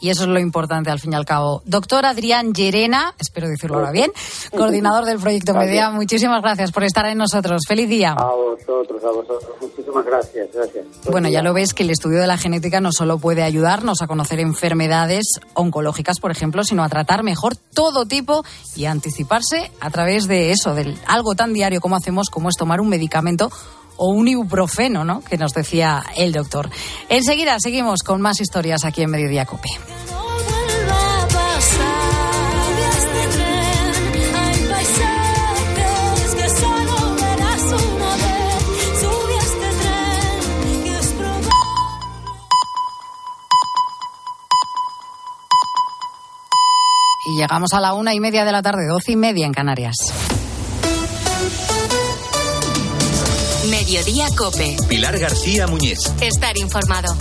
[0.00, 1.62] Y eso es lo importante al fin y al cabo.
[1.64, 4.10] Doctor Adrián Llerena, espero decirlo ahora bien,
[4.50, 7.62] coordinador del proyecto Medea, muchísimas gracias por estar en nosotros.
[7.66, 8.12] Feliz día.
[8.12, 9.50] A vosotros, a vosotros.
[9.60, 10.86] Muchísimas gracias, gracias.
[11.10, 14.06] Bueno, ya lo ves que el estudio de la genética no solo puede ayudarnos a
[14.06, 18.44] conocer enfermedades oncológicas, por ejemplo, sino a tratar mejor todo tipo
[18.76, 22.56] y a anticiparse a través de eso, de algo tan diario como hacemos, como es
[22.56, 23.50] tomar un medicamento
[24.02, 25.20] o un ibuprofeno, ¿no?
[25.20, 26.70] Que nos decía el doctor.
[27.10, 29.68] Enseguida seguimos con más historias aquí en Mediodía Cope.
[47.26, 50.29] Y llegamos a la una y media de la tarde, doce y media en Canarias.
[53.90, 54.76] Mediodía Cope.
[54.88, 55.98] Pilar García Muñiz.
[56.20, 57.12] Estar informado.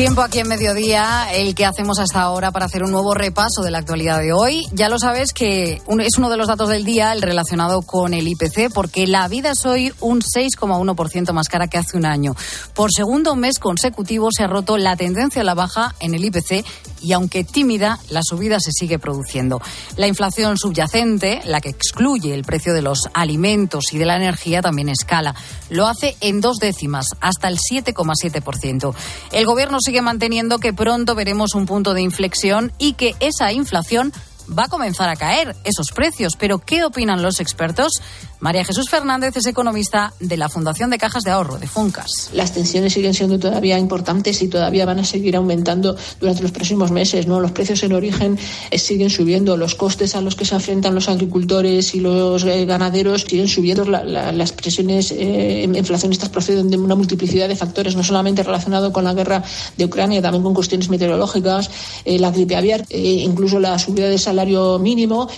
[0.00, 3.70] Tiempo aquí en mediodía, el que hacemos hasta ahora para hacer un nuevo repaso de
[3.70, 4.66] la actualidad de hoy.
[4.72, 8.26] Ya lo sabes que es uno de los datos del día, el relacionado con el
[8.26, 12.34] IPC, porque la vida es hoy un 6,1% más cara que hace un año.
[12.72, 16.64] Por segundo mes consecutivo se ha roto la tendencia a la baja en el IPC
[17.02, 19.60] y aunque tímida, la subida se sigue produciendo.
[19.96, 24.62] La inflación subyacente, la que excluye el precio de los alimentos y de la energía,
[24.62, 25.34] también escala.
[25.68, 28.94] Lo hace en dos décimas, hasta el 7,7%.
[29.32, 34.12] El gobierno sigue manteniendo que pronto veremos un punto de inflexión y que esa inflación
[34.48, 36.34] va a comenzar a caer, esos precios.
[36.38, 38.00] Pero, ¿qué opinan los expertos?
[38.40, 42.30] María Jesús Fernández es economista de la Fundación de Cajas de Ahorro, de Funcas.
[42.32, 46.90] Las tensiones siguen siendo todavía importantes y todavía van a seguir aumentando durante los próximos
[46.90, 47.26] meses.
[47.26, 47.38] ¿no?
[47.40, 48.38] Los precios en origen
[48.70, 52.64] eh, siguen subiendo, los costes a los que se enfrentan los agricultores y los eh,
[52.64, 53.84] ganaderos siguen subiendo.
[53.84, 58.90] La- la- las presiones eh, inflacionistas proceden de una multiplicidad de factores, no solamente relacionado
[58.92, 59.42] con la guerra
[59.76, 61.70] de Ucrania, también con cuestiones meteorológicas,
[62.06, 65.28] la gripe aviar, incluso la subida del salario mínimo.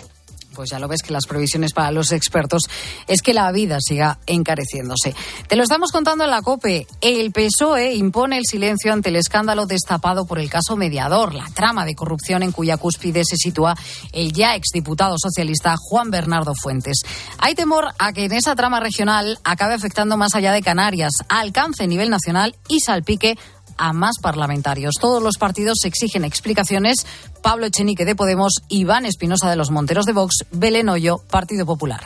[0.55, 2.65] Pues ya lo ves que las previsiones para los expertos
[3.07, 5.15] es que la vida siga encareciéndose.
[5.49, 6.87] Te lo estamos contando en la COPE.
[7.01, 11.87] El PSOE impone el silencio ante el escándalo destapado por el caso Mediador, la trama
[11.87, 13.75] de corrupción en cuya cúspide se sitúa
[14.13, 17.01] el ya exdiputado socialista Juan Bernardo Fuentes.
[17.39, 21.85] Hay temor a que en esa trama regional acabe afectando más allá de Canarias, alcance
[21.85, 23.39] a nivel nacional y salpique
[23.77, 24.95] a más parlamentarios.
[25.01, 27.07] Todos los partidos exigen explicaciones.
[27.43, 32.03] Pablo Echenique de Podemos, Iván Espinosa de los Monteros de Vox, Belén Hoyo, Partido Popular.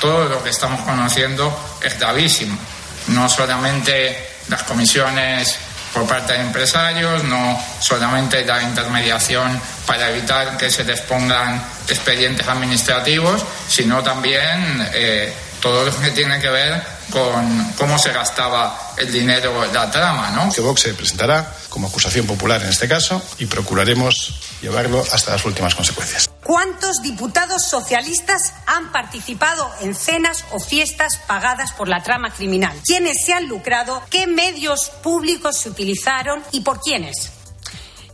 [0.00, 2.56] Todo lo que estamos conociendo es gravísimo.
[3.08, 4.16] No solamente
[4.48, 5.56] las comisiones
[5.92, 12.46] por parte de empresarios, no solamente la intermediación para evitar que se les pongan expedientes
[12.46, 19.10] administrativos, sino también eh, todo lo que tiene que ver con cómo se gastaba el
[19.12, 20.52] dinero, la trama, ¿no?
[20.52, 25.44] Que Vox se presentará como acusación popular en este caso y procuraremos llevarlo hasta las
[25.44, 26.30] últimas consecuencias.
[26.42, 32.74] ¿Cuántos diputados socialistas han participado en cenas o fiestas pagadas por la trama criminal?
[32.84, 34.02] ¿Quiénes se han lucrado?
[34.10, 37.37] ¿Qué medios públicos se utilizaron y por quiénes?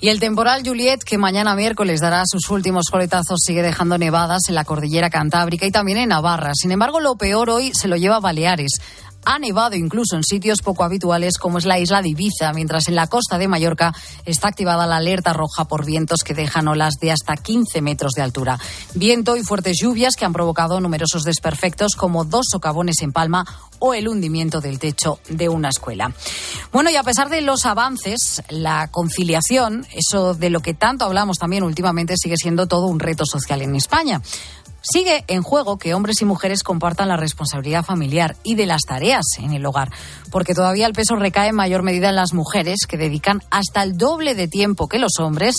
[0.04, 4.54] Y el temporal Juliet, que mañana miércoles dará sus últimos coletazos, sigue dejando nevadas en
[4.54, 6.50] la cordillera cantábrica y también en Navarra.
[6.52, 8.82] Sin embargo, lo peor hoy se lo lleva Baleares.
[9.24, 12.94] Ha nevado incluso en sitios poco habituales como es la isla de Ibiza, mientras en
[12.94, 17.12] la costa de Mallorca está activada la alerta roja por vientos que dejan olas de
[17.12, 18.58] hasta 15 metros de altura.
[18.94, 23.44] Viento y fuertes lluvias que han provocado numerosos desperfectos como dos socavones en Palma
[23.78, 26.12] o el hundimiento del techo de una escuela.
[26.72, 31.38] Bueno, y a pesar de los avances, la conciliación, eso de lo que tanto hablamos
[31.38, 34.22] también últimamente, sigue siendo todo un reto social en España.
[34.86, 39.24] Sigue en juego que hombres y mujeres compartan la responsabilidad familiar y de las tareas
[39.38, 39.90] en el hogar,
[40.30, 43.96] porque todavía el peso recae en mayor medida en las mujeres, que dedican hasta el
[43.96, 45.56] doble de tiempo que los hombres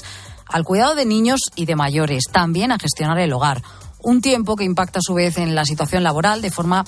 [0.47, 3.63] al cuidado de niños y de mayores, también a gestionar el hogar.
[4.03, 6.85] Un tiempo que impacta a su vez en la situación laboral de forma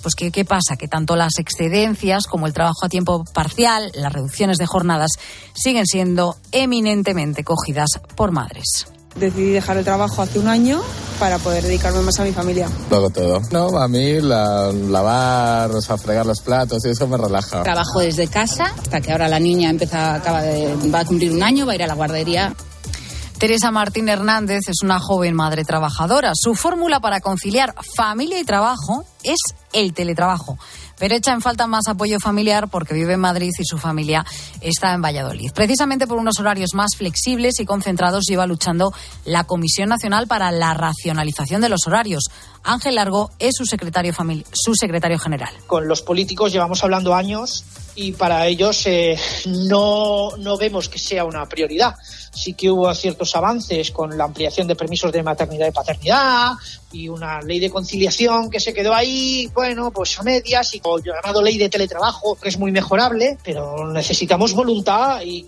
[0.00, 0.76] pues ¿qué, ¿qué, pasa?
[0.76, 5.12] Que tanto las excedencias como el trabajo a tiempo parcial, las reducciones de jornadas,
[5.54, 8.93] siguen siendo eminentemente cogidas por madres.
[9.16, 10.82] Decidí dejar el trabajo hace un año
[11.18, 12.68] para poder dedicarme más a mi familia.
[12.90, 13.40] Lo hago todo.
[13.50, 17.62] No, a mí la, lavar, o sea, fregar los platos y eso me relaja.
[17.62, 21.42] Trabajo desde casa hasta que ahora la niña empieza, acaba de, va a cumplir un
[21.42, 22.54] año, va a ir a la guardería.
[23.44, 26.32] Teresa Martín Hernández es una joven madre trabajadora.
[26.34, 29.38] Su fórmula para conciliar familia y trabajo es
[29.74, 30.56] el teletrabajo.
[30.98, 34.24] Pero echa en falta más apoyo familiar porque vive en Madrid y su familia
[34.62, 35.50] está en Valladolid.
[35.52, 38.94] Precisamente por unos horarios más flexibles y concentrados lleva luchando
[39.26, 42.30] la Comisión Nacional para la Racionalización de los Horarios.
[42.64, 44.12] Ángel Largo es su secretario,
[44.52, 45.52] su secretario general.
[45.66, 51.24] Con los políticos llevamos hablando años y para ellos eh, no, no vemos que sea
[51.24, 51.94] una prioridad.
[52.32, 56.52] Sí que hubo ciertos avances con la ampliación de permisos de maternidad y paternidad
[56.90, 61.02] y una ley de conciliación que se quedó ahí, bueno, pues a medias y con
[61.02, 65.46] llamado ley de teletrabajo que es muy mejorable, pero necesitamos voluntad y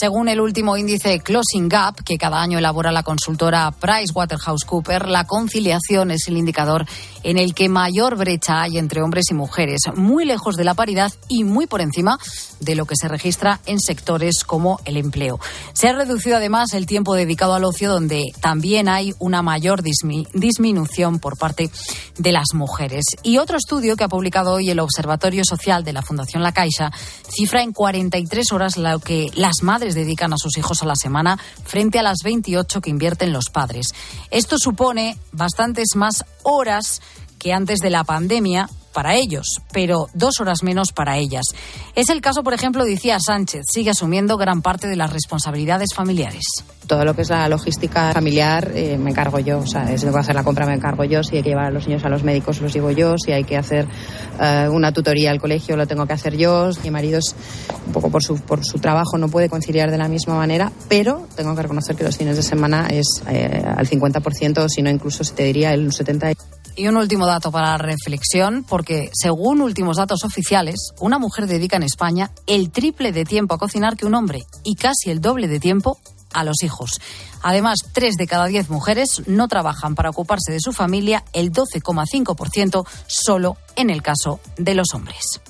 [0.00, 6.10] según el último índice Closing Gap, que cada año elabora la consultora PricewaterhouseCoopers, la conciliación
[6.10, 6.86] es el indicador
[7.22, 11.12] en el que mayor brecha hay entre hombres y mujeres, muy lejos de la paridad
[11.28, 12.18] y muy por encima
[12.60, 15.40] de lo que se registra en sectores como el empleo.
[15.72, 21.18] Se ha reducido además el tiempo dedicado al ocio, donde también hay una mayor disminución
[21.18, 21.70] por parte
[22.18, 23.04] de las mujeres.
[23.22, 26.90] Y otro estudio que ha publicado hoy el Observatorio Social de la Fundación La Caixa
[27.28, 31.38] cifra en 43 horas lo que las madres dedican a sus hijos a la semana
[31.64, 33.88] frente a las 28 que invierten los padres.
[34.30, 37.00] Esto supone bastantes más horas
[37.40, 41.44] que antes de la pandemia para ellos, pero dos horas menos para ellas.
[41.94, 45.90] Es el caso, por ejemplo, de Icía Sánchez, sigue asumiendo gran parte de las responsabilidades
[45.94, 46.42] familiares.
[46.86, 50.14] Todo lo que es la logística familiar eh, me encargo yo, o sea, si tengo
[50.14, 52.08] que hacer la compra me encargo yo, si hay que llevar a los niños a
[52.08, 53.86] los médicos los llevo yo, si hay que hacer
[54.40, 56.70] eh, una tutoría al colegio lo tengo que hacer yo.
[56.82, 57.36] Mi marido es
[57.86, 61.28] un poco por su, por su trabajo no puede conciliar de la misma manera, pero
[61.36, 65.22] tengo que reconocer que los fines de semana es eh, al 50%, si no incluso
[65.22, 66.59] se te diría el 70%.
[66.80, 71.76] Y un último dato para la reflexión, porque según últimos datos oficiales, una mujer dedica
[71.76, 75.46] en España el triple de tiempo a cocinar que un hombre y casi el doble
[75.46, 75.98] de tiempo
[76.32, 76.92] a los hijos.
[77.42, 82.86] Además, tres de cada diez mujeres no trabajan para ocuparse de su familia, el 12,5%
[83.06, 85.42] solo en el caso de los hombres.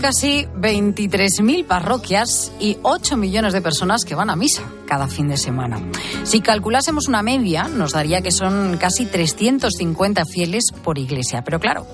[0.00, 5.36] Casi 23.000 parroquias y 8 millones de personas que van a misa cada fin de
[5.36, 5.78] semana.
[6.24, 11.42] Si calculásemos una media, nos daría que son casi 350 fieles por iglesia.
[11.44, 11.86] Pero claro,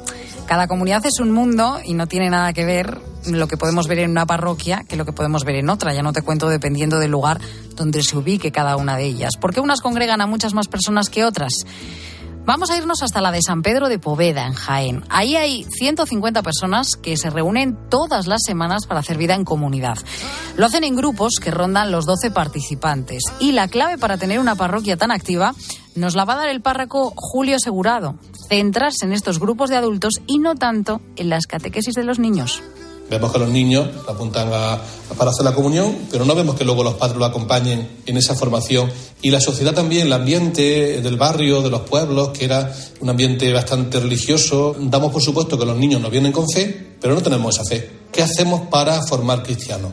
[0.46, 3.98] cada comunidad es un mundo y no tiene nada que ver lo que podemos ver
[3.98, 5.92] en una parroquia que lo que podemos ver en otra.
[5.92, 7.40] Ya no te cuento dependiendo del lugar
[7.74, 9.36] donde se ubique cada una de ellas.
[9.40, 11.52] Porque unas congregan a muchas más personas que otras.
[12.46, 15.02] Vamos a irnos hasta la de San Pedro de Poveda, en Jaén.
[15.08, 19.98] Ahí hay 150 personas que se reúnen todas las semanas para hacer vida en comunidad.
[20.56, 23.24] Lo hacen en grupos que rondan los 12 participantes.
[23.40, 25.56] Y la clave para tener una parroquia tan activa
[25.96, 28.14] nos la va a dar el párroco Julio Segurado.
[28.48, 32.62] Centrarse en estos grupos de adultos y no tanto en las catequesis de los niños.
[33.08, 34.80] Vemos que los niños apuntan a,
[35.16, 38.34] para hacer la comunión, pero no vemos que luego los padres lo acompañen en esa
[38.34, 38.90] formación.
[39.22, 43.52] Y la sociedad también, el ambiente del barrio, de los pueblos, que era un ambiente
[43.52, 44.74] bastante religioso.
[44.78, 47.90] Damos por supuesto que los niños no vienen con fe, pero no tenemos esa fe.
[48.10, 49.92] ¿Qué hacemos para formar cristianos?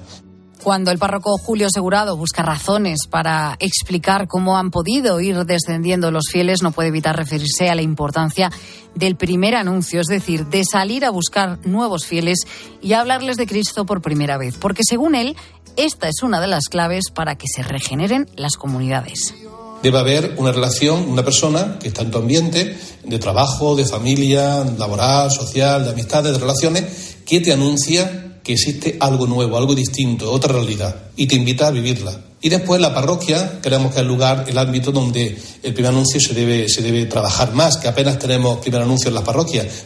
[0.61, 6.25] Cuando el párroco Julio Segurado busca razones para explicar cómo han podido ir descendiendo los
[6.31, 8.49] fieles, no puede evitar referirse a la importancia
[8.95, 12.39] del primer anuncio, es decir, de salir a buscar nuevos fieles
[12.81, 15.35] y hablarles de Cristo por primera vez, porque según él,
[15.75, 19.33] esta es una de las claves para que se regeneren las comunidades.
[19.81, 24.63] Debe haber una relación, una persona que está en tu ambiente de trabajo, de familia,
[24.77, 30.31] laboral, social, de amistades, de relaciones, que te anuncia que existe algo nuevo, algo distinto,
[30.31, 32.19] otra realidad, y te invita a vivirla.
[32.41, 36.19] Y después la parroquia, creemos que es el lugar, el ámbito donde el primer anuncio
[36.19, 39.85] se debe, se debe trabajar más, que apenas tenemos primer anuncio en las parroquias.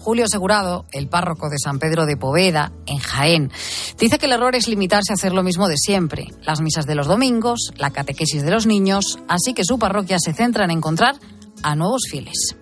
[0.00, 3.50] Julio Segurado, el párroco de San Pedro de Poveda, en Jaén,
[3.98, 6.94] dice que el error es limitarse a hacer lo mismo de siempre, las misas de
[6.94, 11.16] los domingos, la catequesis de los niños, así que su parroquia se centra en encontrar
[11.62, 12.56] a nuevos fieles.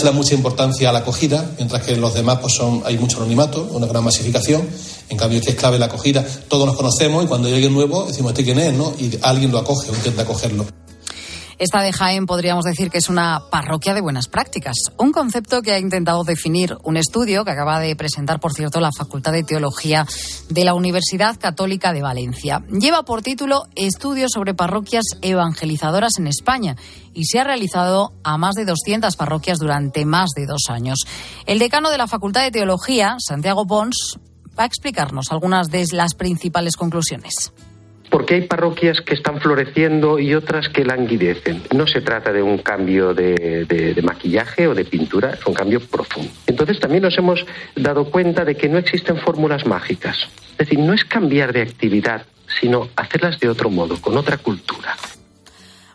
[0.00, 2.96] Se da mucha importancia a la acogida, mientras que en los demás pues son, hay
[2.96, 4.66] mucho anonimato, una gran masificación.
[5.10, 6.24] En cambio, que es clave la acogida.
[6.48, 8.72] Todos nos conocemos y cuando alguien nuevo decimos, ¿este quién es?
[8.72, 8.94] ¿no?
[8.98, 10.64] Y alguien lo acoge o intenta acogerlo.
[11.60, 15.74] Esta de Jaén podríamos decir que es una parroquia de buenas prácticas, un concepto que
[15.74, 20.06] ha intentado definir un estudio que acaba de presentar, por cierto, la Facultad de Teología
[20.48, 22.64] de la Universidad Católica de Valencia.
[22.70, 26.76] Lleva por título Estudios sobre parroquias evangelizadoras en España
[27.12, 31.00] y se ha realizado a más de 200 parroquias durante más de dos años.
[31.44, 34.18] El decano de la Facultad de Teología, Santiago Pons,
[34.58, 37.52] va a explicarnos algunas de las principales conclusiones
[38.10, 41.62] porque hay parroquias que están floreciendo y otras que languidecen.
[41.74, 46.30] No se trata de un cambio de, maquillaje o de pintura, es un cambio profundo.
[46.46, 47.46] Entonces también nos hemos
[47.76, 50.28] dado cuenta de que no existen fórmulas mágicas.
[50.52, 52.26] Es decir, no es cambiar de actividad,
[52.60, 54.96] sino hacerlas de otro modo, con otra cultura.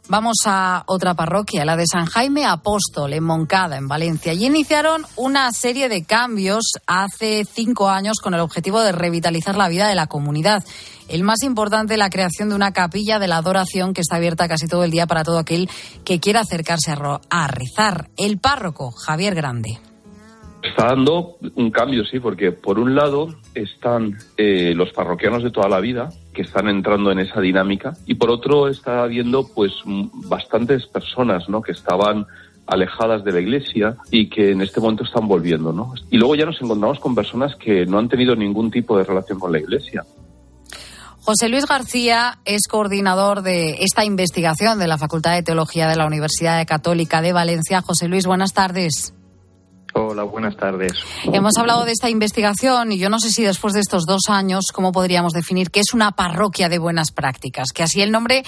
[0.07, 4.33] Vamos a otra parroquia, la de San Jaime Apóstol, en Moncada, en Valencia.
[4.33, 9.67] Allí iniciaron una serie de cambios hace cinco años con el objetivo de revitalizar la
[9.67, 10.63] vida de la comunidad.
[11.09, 14.67] El más importante, la creación de una capilla de la adoración que está abierta casi
[14.67, 15.69] todo el día para todo aquel
[16.03, 18.09] que quiera acercarse a, rezar.
[18.15, 19.79] El párroco, Javier Grande.
[20.61, 25.67] Está dando un cambio, sí, porque por un lado están eh, los parroquianos de toda
[25.67, 29.71] la vida que están entrando en esa dinámica y por otro está habiendo pues
[30.29, 31.61] bastantes personas, ¿no?
[31.63, 32.27] Que estaban
[32.67, 35.93] alejadas de la iglesia y que en este momento están volviendo, ¿no?
[36.11, 39.39] Y luego ya nos encontramos con personas que no han tenido ningún tipo de relación
[39.39, 40.03] con la iglesia.
[41.21, 46.05] José Luis García es coordinador de esta investigación de la Facultad de Teología de la
[46.05, 47.81] Universidad Católica de Valencia.
[47.81, 49.15] José Luis, buenas tardes.
[49.97, 50.91] Hola, buenas tardes.
[51.31, 54.65] Hemos hablado de esta investigación y yo no sé si después de estos dos años,
[54.73, 57.71] ¿cómo podríamos definir qué es una parroquia de buenas prácticas?
[57.73, 58.43] Que así el nombre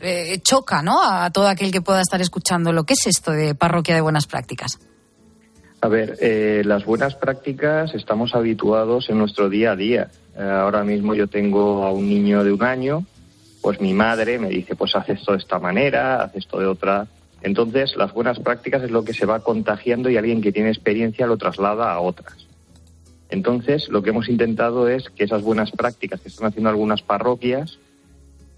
[0.00, 1.02] eh, choca ¿no?
[1.02, 2.72] a todo aquel que pueda estar escuchando.
[2.72, 4.78] ¿Lo que es esto de parroquia de buenas prácticas?
[5.80, 10.08] A ver, eh, las buenas prácticas estamos habituados en nuestro día a día.
[10.38, 13.04] Eh, ahora mismo yo tengo a un niño de un año,
[13.60, 17.08] pues mi madre me dice, pues haz esto de esta manera, haz esto de otra
[17.42, 21.26] entonces, las buenas prácticas es lo que se va contagiando y alguien que tiene experiencia
[21.26, 22.46] lo traslada a otras.
[23.30, 27.78] Entonces, lo que hemos intentado es que esas buenas prácticas que están haciendo algunas parroquias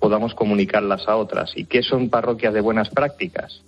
[0.01, 1.53] podamos comunicarlas a otras.
[1.57, 3.62] ¿Y qué son parroquias de buenas prácticas?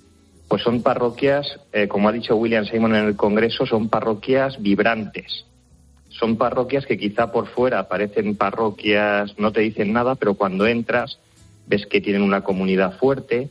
[0.49, 5.47] Pues son parroquias, eh, como ha dicho William Simon en el Congreso, son parroquias vibrantes.
[6.11, 11.19] Son parroquias que quizá por fuera parecen parroquias, no te dicen nada, pero cuando entras
[11.67, 13.51] ves que tienen una comunidad fuerte,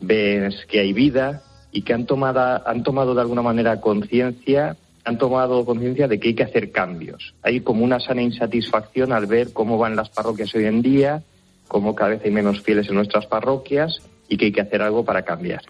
[0.00, 1.42] ves que hay vida
[1.72, 6.28] y que han tomado, han tomado de alguna manera conciencia, han tomado conciencia de que
[6.28, 7.34] hay que hacer cambios.
[7.42, 11.22] Hay como una sana insatisfacción al ver cómo van las parroquias hoy en día,
[11.66, 13.98] cómo cada vez hay menos fieles en nuestras parroquias
[14.28, 15.62] y que hay que hacer algo para cambiar.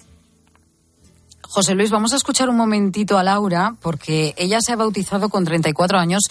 [1.42, 5.46] José Luis, vamos a escuchar un momentito a Laura, porque ella se ha bautizado con
[5.46, 6.22] 34 años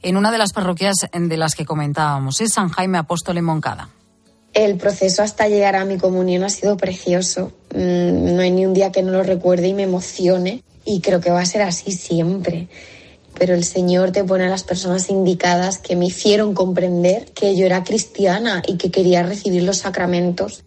[0.00, 3.88] en una de las parroquias de las que comentábamos, es San Jaime Apóstol en Moncada.
[4.54, 7.52] El proceso hasta llegar a mi comunión ha sido precioso.
[7.74, 10.62] Mm, no hay ni un día que no lo recuerde y me emocione.
[10.84, 12.68] Y creo que va a ser así siempre.
[13.38, 17.64] Pero el Señor te pone a las personas indicadas que me hicieron comprender que yo
[17.64, 20.64] era cristiana y que quería recibir los sacramentos.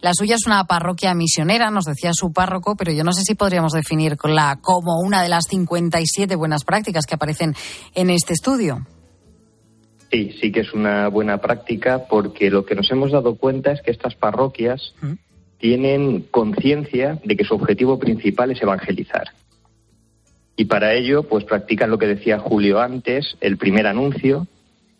[0.00, 3.34] La suya es una parroquia misionera, nos decía su párroco, pero yo no sé si
[3.34, 7.54] podríamos definirla como una de las 57 buenas prácticas que aparecen
[7.94, 8.86] en este estudio.
[10.10, 13.80] Sí, sí que es una buena práctica porque lo que nos hemos dado cuenta es
[13.80, 14.94] que estas parroquias
[15.58, 19.28] tienen conciencia de que su objetivo principal es evangelizar.
[20.56, 24.46] Y para ello, pues practican lo que decía Julio antes, el primer anuncio,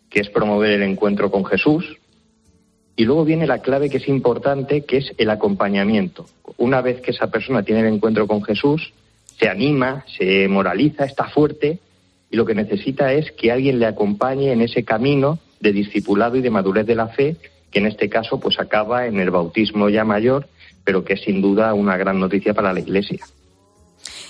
[0.09, 1.97] que es promover el encuentro con Jesús.
[2.95, 6.25] Y luego viene la clave que es importante, que es el acompañamiento.
[6.57, 8.93] Una vez que esa persona tiene el encuentro con Jesús,
[9.39, 11.79] se anima, se moraliza, está fuerte,
[12.31, 16.41] y lo que necesita es que alguien le acompañe en ese camino de discipulado y
[16.41, 17.35] de madurez de la fe,
[17.69, 20.47] que en este caso pues acaba en el bautismo ya mayor,
[20.85, 23.19] pero que es sin duda una gran noticia para la Iglesia.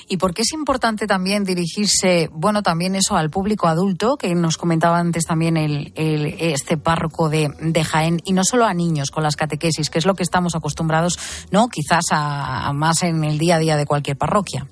[0.09, 4.57] ¿Y por qué es importante también dirigirse, bueno, también eso al público adulto, que nos
[4.57, 9.23] comentaba antes también el, este párroco de, de, Jaén, y no solo a niños con
[9.23, 11.17] las catequesis, que es lo que estamos acostumbrados,
[11.51, 11.69] ¿no?
[11.69, 14.67] Quizás a más en el día a día de cualquier parroquia.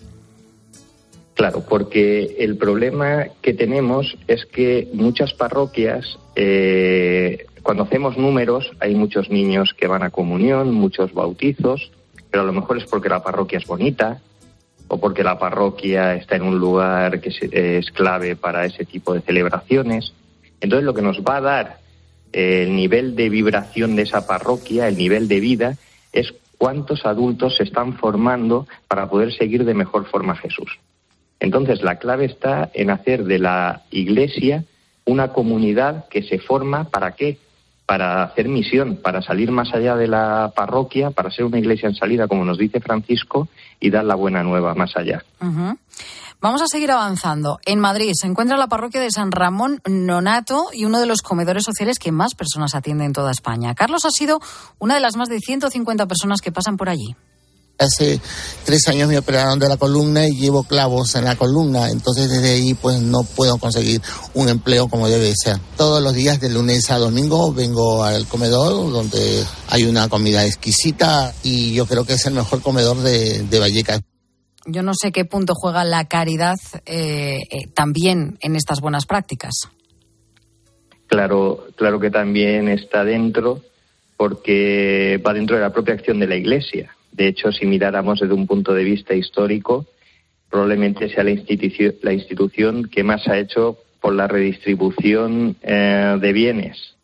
[1.39, 8.93] Claro, porque el problema que tenemos es que muchas parroquias, eh, cuando hacemos números, hay
[8.93, 11.91] muchos niños que van a comunión, muchos bautizos,
[12.29, 14.19] pero a lo mejor es porque la parroquia es bonita
[14.89, 19.21] o porque la parroquia está en un lugar que es clave para ese tipo de
[19.21, 20.11] celebraciones.
[20.59, 21.77] Entonces, lo que nos va a dar
[22.33, 25.77] el nivel de vibración de esa parroquia, el nivel de vida,
[26.11, 30.77] es cuántos adultos se están formando para poder seguir de mejor forma a Jesús.
[31.39, 34.63] Entonces, la clave está en hacer de la Iglesia
[35.05, 37.37] una comunidad que se forma para qué?
[37.89, 41.95] para hacer misión, para salir más allá de la parroquia, para ser una iglesia en
[41.95, 43.47] salida, como nos dice Francisco,
[43.79, 45.25] y dar la buena nueva más allá.
[46.39, 47.57] Vamos a seguir avanzando.
[47.65, 51.63] En Madrid se encuentra la parroquia de San Ramón Nonato y uno de los comedores
[51.63, 53.73] sociales que más personas atiende en toda España.
[53.73, 54.39] Carlos ha sido
[54.77, 57.15] una de las más de 150 personas que pasan por allí.
[57.79, 58.19] Hace
[58.65, 62.55] tres años me operaron de la columna y llevo clavos en la columna, entonces desde
[62.55, 64.01] ahí pues no puedo conseguir
[64.33, 65.55] un empleo como debe ser.
[65.77, 71.33] Todos los días de lunes a domingo vengo al comedor donde hay una comida exquisita
[71.41, 74.01] y yo creo que es el mejor comedor de, de Vallecas.
[74.65, 79.53] Yo no sé qué punto juega la caridad eh, eh, también en estas buenas prácticas.
[81.07, 83.61] Claro, claro que también está dentro
[84.17, 88.33] porque va dentro de la propia acción de la Iglesia de hecho, si miráramos desde
[88.33, 89.85] un punto de vista histórico,
[90.49, 96.31] probablemente sea la institución, la institución que más ha hecho por la redistribución eh, de
[96.31, 96.95] bienes.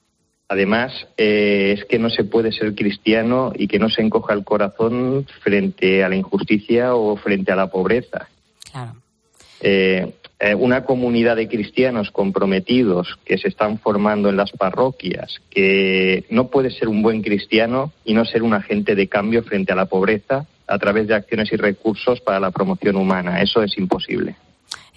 [0.48, 4.46] Además, eh, es que no se puede ser cristiano y que no se encoja el
[4.46, 8.30] corazón frente a la injusticia o frente a la pobreza.
[8.72, 8.94] Claro.
[9.60, 10.14] Eh,
[10.46, 16.50] eh, una comunidad de cristianos comprometidos que se están formando en las parroquias, que no
[16.50, 19.88] puede ser un buen cristiano y no ser un agente de cambio frente a la
[19.88, 23.42] pobreza a través de acciones y recursos para la promoción humana.
[23.42, 24.36] Eso es imposible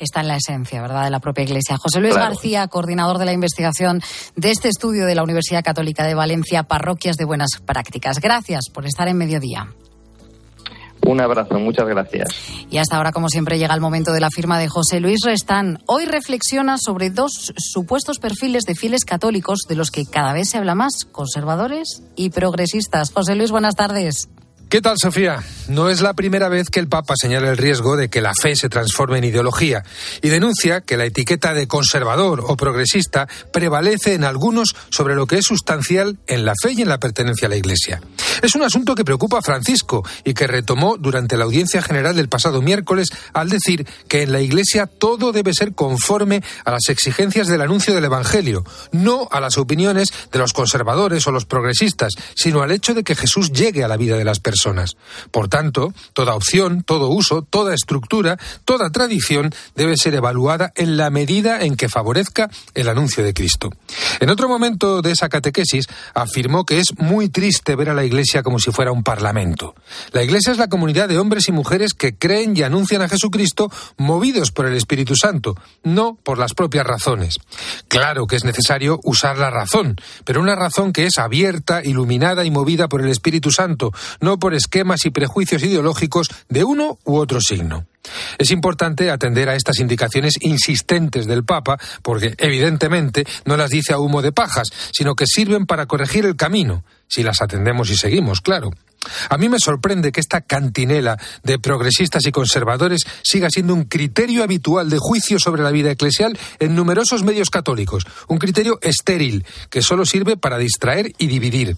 [0.00, 1.76] está en la esencia, ¿verdad?, de la propia Iglesia.
[1.76, 4.00] José Luis García, coordinador de la investigación
[4.36, 8.20] de este estudio de la Universidad Católica de Valencia, Parroquias de Buenas Prácticas.
[8.20, 9.66] Gracias por estar en mediodía.
[11.08, 12.28] Un abrazo, muchas gracias.
[12.70, 15.78] Y hasta ahora, como siempre, llega el momento de la firma de José Luis Restán.
[15.86, 20.58] Hoy reflexiona sobre dos supuestos perfiles de fieles católicos de los que cada vez se
[20.58, 23.10] habla más, conservadores y progresistas.
[23.10, 24.28] José Luis, buenas tardes.
[24.68, 25.42] ¿Qué tal, Sofía?
[25.68, 28.54] No es la primera vez que el Papa señala el riesgo de que la fe
[28.54, 29.82] se transforme en ideología
[30.20, 35.38] y denuncia que la etiqueta de conservador o progresista prevalece en algunos sobre lo que
[35.38, 38.02] es sustancial en la fe y en la pertenencia a la Iglesia.
[38.42, 42.28] Es un asunto que preocupa a Francisco y que retomó durante la audiencia general del
[42.28, 47.48] pasado miércoles al decir que en la Iglesia todo debe ser conforme a las exigencias
[47.48, 52.62] del anuncio del Evangelio, no a las opiniones de los conservadores o los progresistas, sino
[52.62, 54.57] al hecho de que Jesús llegue a la vida de las personas
[55.30, 61.10] por tanto, toda opción, todo uso, toda estructura, toda tradición debe ser evaluada en la
[61.10, 63.70] medida en que favorezca el anuncio de Cristo.
[64.20, 68.42] En otro momento de esa catequesis afirmó que es muy triste ver a la Iglesia
[68.42, 69.74] como si fuera un parlamento.
[70.12, 73.70] La Iglesia es la comunidad de hombres y mujeres que creen y anuncian a Jesucristo
[73.96, 77.36] movidos por el Espíritu Santo, no por las propias razones.
[77.88, 82.50] Claro que es necesario usar la razón, pero una razón que es abierta, iluminada y
[82.50, 87.40] movida por el Espíritu Santo, no por esquemas y prejuicios ideológicos de uno u otro
[87.40, 87.86] signo.
[88.38, 93.98] Es importante atender a estas indicaciones insistentes del Papa, porque evidentemente no las dice a
[93.98, 98.40] humo de pajas, sino que sirven para corregir el camino, si las atendemos y seguimos,
[98.40, 98.70] claro.
[99.28, 104.42] A mí me sorprende que esta cantinela de progresistas y conservadores siga siendo un criterio
[104.42, 109.82] habitual de juicio sobre la vida eclesial en numerosos medios católicos, un criterio estéril que
[109.82, 111.76] solo sirve para distraer y dividir.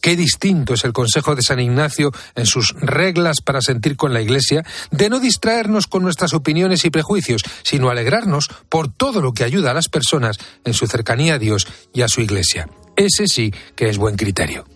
[0.00, 4.20] Qué distinto es el consejo de San Ignacio en sus reglas para sentir con la
[4.20, 9.44] Iglesia de no distraernos con nuestras opiniones y prejuicios, sino alegrarnos por todo lo que
[9.44, 12.68] ayuda a las personas en su cercanía a Dios y a su Iglesia.
[12.96, 14.66] Ese sí que es buen criterio.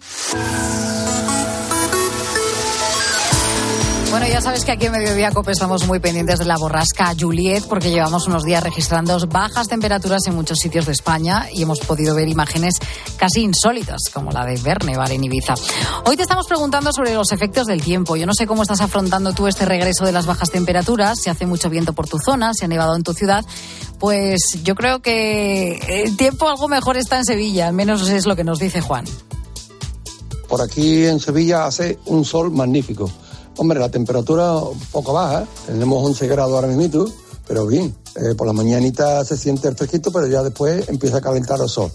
[4.18, 7.64] Bueno, ya sabes que aquí en Mediodía Cope estamos muy pendientes de la borrasca Juliet
[7.68, 12.14] porque llevamos unos días registrando bajas temperaturas en muchos sitios de España y hemos podido
[12.14, 12.76] ver imágenes
[13.18, 15.52] casi insólitas como la de Bernevar en Ibiza.
[16.06, 18.16] Hoy te estamos preguntando sobre los efectos del tiempo.
[18.16, 21.44] Yo no sé cómo estás afrontando tú este regreso de las bajas temperaturas, si hace
[21.44, 23.44] mucho viento por tu zona, si ha nevado en tu ciudad.
[23.98, 28.34] Pues yo creo que el tiempo algo mejor está en Sevilla, al menos es lo
[28.34, 29.04] que nos dice Juan.
[30.48, 33.12] Por aquí en Sevilla hace un sol magnífico
[33.58, 37.06] Hombre, la temperatura un poco baja, tenemos 11 grados ahora mismo,
[37.46, 41.20] pero bien, eh, por la mañanita se siente el fresquito, pero ya después empieza a
[41.20, 41.90] calentar el sol.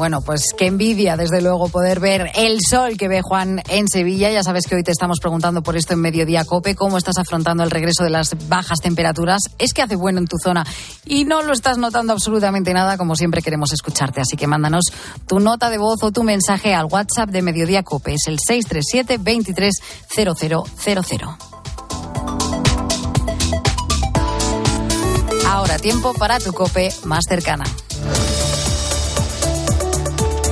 [0.00, 4.30] Bueno, pues qué envidia, desde luego, poder ver el sol que ve Juan en Sevilla.
[4.30, 7.64] Ya sabes que hoy te estamos preguntando por esto en Mediodía Cope, cómo estás afrontando
[7.64, 9.42] el regreso de las bajas temperaturas.
[9.58, 10.64] Es que hace bueno en tu zona
[11.04, 14.22] y no lo estás notando absolutamente nada, como siempre queremos escucharte.
[14.22, 14.86] Así que mándanos
[15.26, 18.14] tu nota de voz o tu mensaje al WhatsApp de Mediodía Cope.
[18.14, 21.28] Es el 637 230000.
[25.46, 27.66] Ahora tiempo para tu cope más cercana.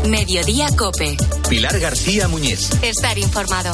[0.08, 1.16] Mediodía Cope.
[1.50, 2.70] Pilar García Muñiz.
[2.82, 3.70] Estar informado.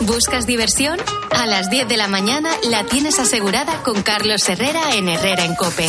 [0.00, 0.98] ¿Buscas diversión?
[1.30, 5.56] A las 10 de la mañana la tienes asegurada con Carlos Herrera en Herrera en
[5.56, 5.88] Cope.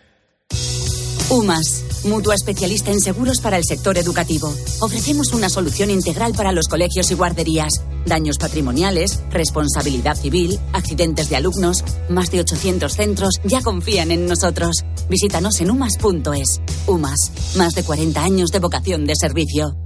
[1.31, 4.53] UMAS, mutua especialista en seguros para el sector educativo.
[4.81, 7.71] Ofrecemos una solución integral para los colegios y guarderías.
[8.05, 11.85] Daños patrimoniales, responsabilidad civil, accidentes de alumnos.
[12.09, 14.83] Más de 800 centros ya confían en nosotros.
[15.09, 16.59] Visítanos en umas.es.
[16.87, 19.77] UMAS, más de 40 años de vocación de servicio.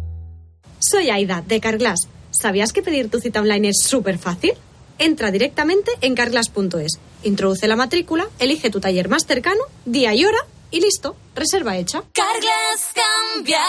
[0.79, 2.07] Soy Aida, de Carglass.
[2.31, 4.53] ¿Sabías que pedir tu cita online es súper fácil?
[4.97, 10.39] Entra directamente en carglass.es, introduce la matrícula, elige tu taller más cercano, día y hora
[10.71, 12.03] y listo, reserva hecha.
[12.13, 13.61] Carglass cambia,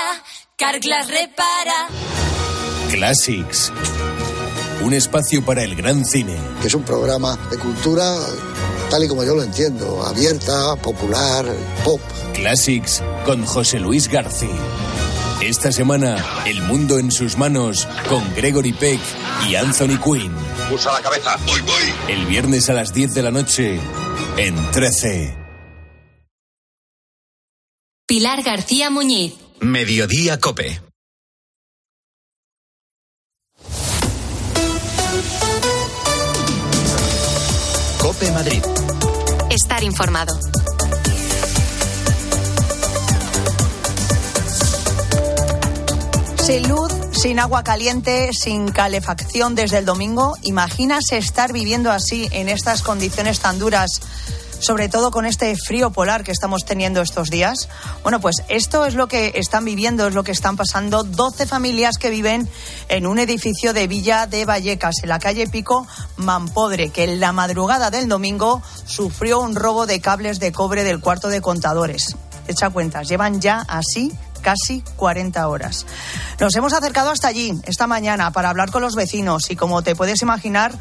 [0.57, 1.88] Carglass repara.
[2.90, 3.72] Classics.
[4.82, 6.36] Un espacio para el gran cine.
[6.61, 8.16] que es un programa de cultura
[8.90, 11.44] tal y como yo lo entiendo, abierta, popular,
[11.84, 12.01] pop.
[12.34, 14.49] Classics con José Luis García.
[15.40, 16.16] Esta semana,
[16.47, 19.01] El mundo en sus manos con Gregory Peck
[19.49, 20.32] y Anthony Quinn.
[20.72, 21.36] Usa la cabeza.
[21.47, 21.94] Voy, voy.
[22.09, 23.78] El viernes a las 10 de la noche
[24.36, 25.45] en 13.
[28.09, 29.35] Pilar García Muñiz.
[29.59, 30.81] Mediodía Cope.
[37.99, 38.63] Cope Madrid.
[39.51, 40.39] Estar informado.
[46.45, 50.37] Sin luz, sin agua caliente, sin calefacción desde el domingo.
[50.43, 54.01] ¿Imaginas estar viviendo así en estas condiciones tan duras?
[54.59, 57.69] Sobre todo con este frío polar que estamos teniendo estos días.
[58.03, 61.99] Bueno, pues esto es lo que están viviendo, es lo que están pasando 12 familias
[61.99, 62.49] que viven
[62.89, 65.87] en un edificio de Villa de Vallecas, en la calle Pico
[66.17, 71.01] Mampodre, que en la madrugada del domingo sufrió un robo de cables de cobre del
[71.01, 72.17] cuarto de contadores.
[72.49, 74.13] Echa cuentas, llevan ya así
[74.47, 75.87] casi 40 horas.
[76.39, 79.97] Nos hemos acercado hasta allí esta mañana para hablar con los vecinos y como te
[79.97, 80.73] puedes imaginar,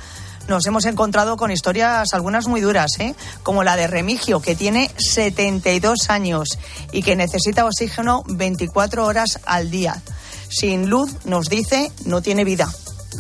[0.48, 3.16] nos hemos encontrado con historias algunas muy duras, ¿eh?
[3.43, 6.58] como la de Remigio, que tiene 72 años
[6.91, 10.02] y que necesita oxígeno 24 horas al día.
[10.50, 12.72] Sin luz, nos dice, no tiene vida.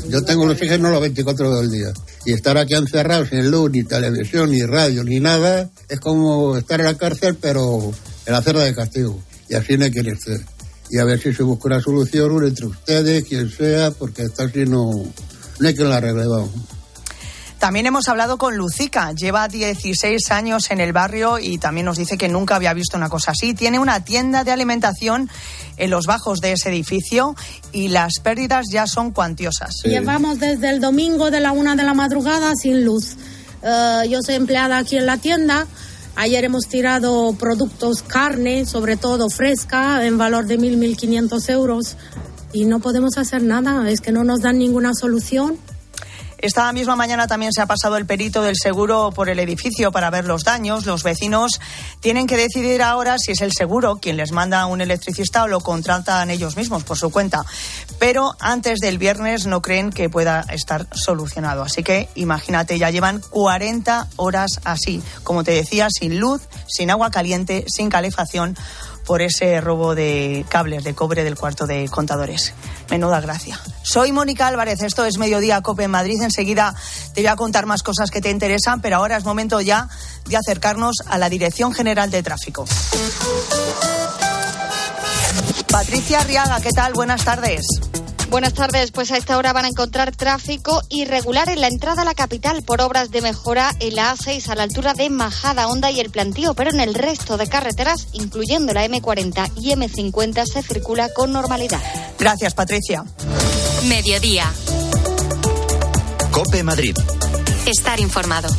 [0.09, 1.93] Yo tengo el oxígeno las 24 horas del día.
[2.25, 6.79] Y estar aquí encerrado sin luz, ni televisión, ni radio, ni nada, es como estar
[6.79, 7.91] en la cárcel, pero
[8.25, 9.19] en la celda de castigo.
[9.49, 10.41] Y así no que ser.
[10.89, 14.65] Y a ver si se busca una solución entre ustedes, quien sea, porque esta así
[14.65, 14.91] no,
[15.63, 16.25] hay que la arregle.
[17.65, 22.15] También hemos hablado con Lucica, lleva 16 años en el barrio y también nos dice
[22.15, 23.55] que nunca había visto una cosa así.
[23.55, 25.31] Tiene una tienda de alimentación
[25.75, 27.35] en los bajos de ese edificio
[27.71, 29.77] y las pérdidas ya son cuantiosas.
[29.83, 33.15] Llevamos desde el domingo de la una de la madrugada sin luz.
[33.63, 35.65] Eh, yo soy empleada aquí en la tienda.
[36.15, 41.97] Ayer hemos tirado productos, carne, sobre todo fresca, en valor de 1.000, 1.500 euros.
[42.53, 45.57] Y no podemos hacer nada, es que no nos dan ninguna solución.
[46.45, 50.11] Esta misma mañana también se ha pasado el perito del seguro por el edificio para
[50.11, 50.85] ver los daños.
[50.85, 51.59] Los vecinos
[52.01, 55.47] tienen que decidir ahora si es el seguro quien les manda a un electricista o
[55.47, 57.43] lo contratan ellos mismos por su cuenta.
[57.97, 61.63] Pero antes del viernes no creen que pueda estar solucionado.
[61.63, 67.09] Así que imagínate, ya llevan 40 horas así, como te decía, sin luz, sin agua
[67.09, 68.55] caliente, sin calefacción
[69.05, 72.53] por ese robo de cables de cobre del cuarto de contadores.
[72.89, 73.59] Menuda gracia.
[73.83, 76.21] Soy Mónica Álvarez, esto es Mediodía Cope en Madrid.
[76.21, 76.75] Enseguida
[77.13, 79.87] te voy a contar más cosas que te interesan, pero ahora es momento ya
[80.27, 82.65] de acercarnos a la Dirección General de Tráfico.
[85.71, 86.93] Patricia Arriaga, ¿qué tal?
[86.93, 87.65] Buenas tardes.
[88.35, 92.05] Buenas tardes, pues a esta hora van a encontrar tráfico irregular en la entrada a
[92.05, 95.89] la capital por obras de mejora en la A6 a la altura de Majada Honda
[95.89, 100.61] y el Plantío, pero en el resto de carreteras, incluyendo la M40 y M50, se
[100.63, 101.79] circula con normalidad.
[102.19, 103.05] Gracias, Patricia.
[103.87, 104.51] Mediodía.
[106.29, 106.97] Cope Madrid.
[107.65, 108.49] Estar informado.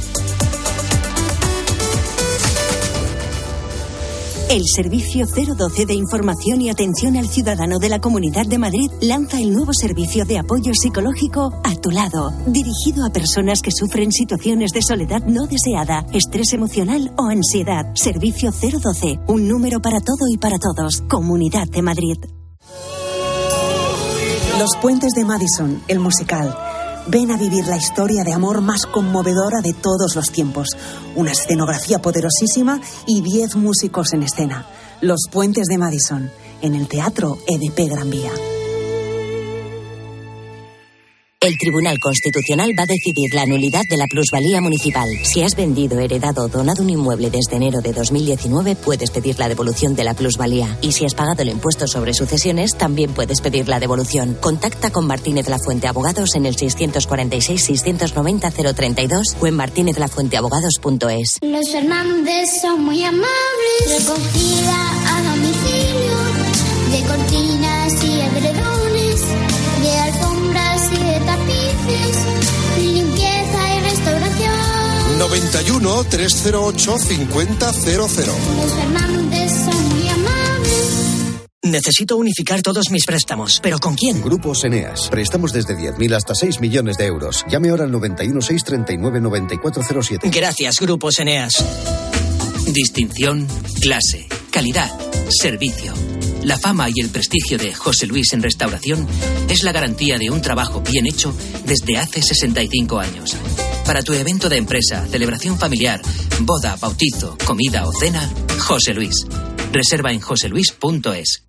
[4.48, 9.40] El Servicio 012 de Información y Atención al Ciudadano de la Comunidad de Madrid lanza
[9.40, 14.70] el nuevo servicio de apoyo psicológico A tu lado, dirigido a personas que sufren situaciones
[14.70, 17.86] de soledad no deseada, estrés emocional o ansiedad.
[17.96, 21.02] Servicio 012, un número para todo y para todos.
[21.08, 22.16] Comunidad de Madrid.
[24.60, 26.56] Los Puentes de Madison, el musical.
[27.08, 30.70] Ven a vivir la historia de amor más conmovedora de todos los tiempos.
[31.14, 34.66] Una escenografía poderosísima y 10 músicos en escena.
[35.00, 36.30] Los puentes de Madison,
[36.62, 38.32] en el Teatro EDP Gran Vía.
[41.46, 45.08] El Tribunal Constitucional va a decidir la nulidad de la plusvalía municipal.
[45.22, 49.48] Si has vendido, heredado o donado un inmueble desde enero de 2019, puedes pedir la
[49.48, 50.76] devolución de la plusvalía.
[50.82, 54.36] Y si has pagado el impuesto sobre sucesiones, también puedes pedir la devolución.
[54.40, 61.38] Contacta con Martínez La Fuente Abogados en el 646-690-032 o en martinezlafuenteabogados.es.
[61.42, 63.28] Los Fernández son muy amables,
[63.86, 66.16] recogida a domicilio
[66.90, 68.75] de cortinas y edredones,
[75.18, 77.48] 91 308 5000.
[77.96, 80.96] Los Fernández son muy amables.
[81.62, 83.60] Necesito unificar todos mis préstamos.
[83.62, 84.22] ¿Pero con quién?
[84.22, 85.08] Grupos Eneas.
[85.08, 87.44] Préstamos desde 10.000 hasta 6 millones de euros.
[87.50, 90.30] Llame ahora al 91 639 9407.
[90.30, 91.64] Gracias, Grupos Eneas.
[92.72, 93.46] Distinción,
[93.80, 94.90] clase, calidad,
[95.30, 95.94] servicio.
[96.42, 99.06] La fama y el prestigio de José Luis en restauración
[99.48, 103.36] es la garantía de un trabajo bien hecho desde hace 65 años.
[103.86, 106.00] Para tu evento de empresa, celebración familiar,
[106.40, 108.28] boda, bautizo, comida o cena,
[108.58, 109.14] José Luis.
[109.72, 111.46] Reserva en joseluis.es.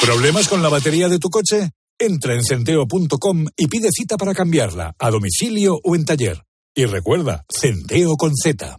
[0.00, 1.70] ¿Problemas con la batería de tu coche?
[1.96, 6.42] Entra en centeo.com y pide cita para cambiarla, a domicilio o en taller.
[6.74, 8.78] Y recuerda, Centeo con Z.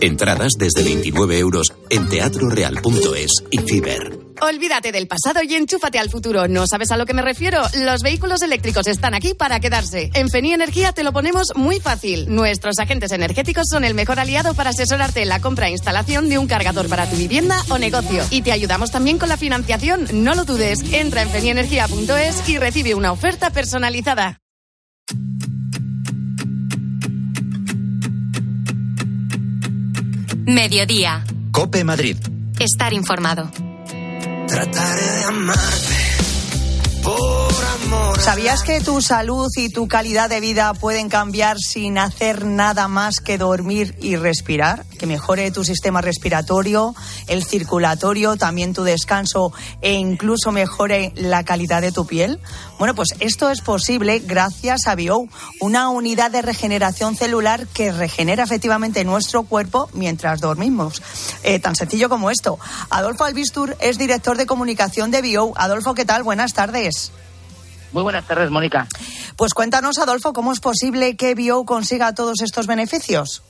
[0.00, 4.18] Entradas desde 29 euros en teatroreal.es y Fiber.
[4.40, 6.48] Olvídate del pasado y enchúfate al futuro.
[6.48, 7.60] ¿No sabes a lo que me refiero?
[7.74, 10.10] Los vehículos eléctricos están aquí para quedarse.
[10.14, 12.34] En Feni Energía te lo ponemos muy fácil.
[12.34, 16.38] Nuestros agentes energéticos son el mejor aliado para asesorarte en la compra e instalación de
[16.38, 18.24] un cargador para tu vivienda o negocio.
[18.30, 20.06] Y te ayudamos también con la financiación.
[20.12, 20.80] No lo dudes.
[20.92, 24.40] Entra en fenienergía.es y recibe una oferta personalizada.
[30.54, 31.24] Mediodía.
[31.52, 32.16] Cope Madrid.
[32.58, 33.50] Estar informado.
[34.48, 35.96] Trataré de amarte
[37.04, 37.49] por.
[38.20, 43.18] ¿Sabías que tu salud y tu calidad de vida pueden cambiar sin hacer nada más
[43.18, 44.84] que dormir y respirar?
[44.98, 46.94] Que mejore tu sistema respiratorio,
[47.28, 52.38] el circulatorio, también tu descanso e incluso mejore la calidad de tu piel.
[52.78, 55.26] Bueno, pues esto es posible gracias a Bio,
[55.60, 61.02] una unidad de regeneración celular que regenera efectivamente nuestro cuerpo mientras dormimos.
[61.42, 62.58] Eh, tan sencillo como esto.
[62.90, 65.52] Adolfo Albistur es director de comunicación de Bio.
[65.56, 66.22] Adolfo, ¿qué tal?
[66.22, 67.12] Buenas tardes.
[67.92, 68.86] Muy buenas tardes, Mónica.
[69.36, 73.42] Pues cuéntanos, Adolfo, ¿cómo es posible que Bio consiga todos estos beneficios?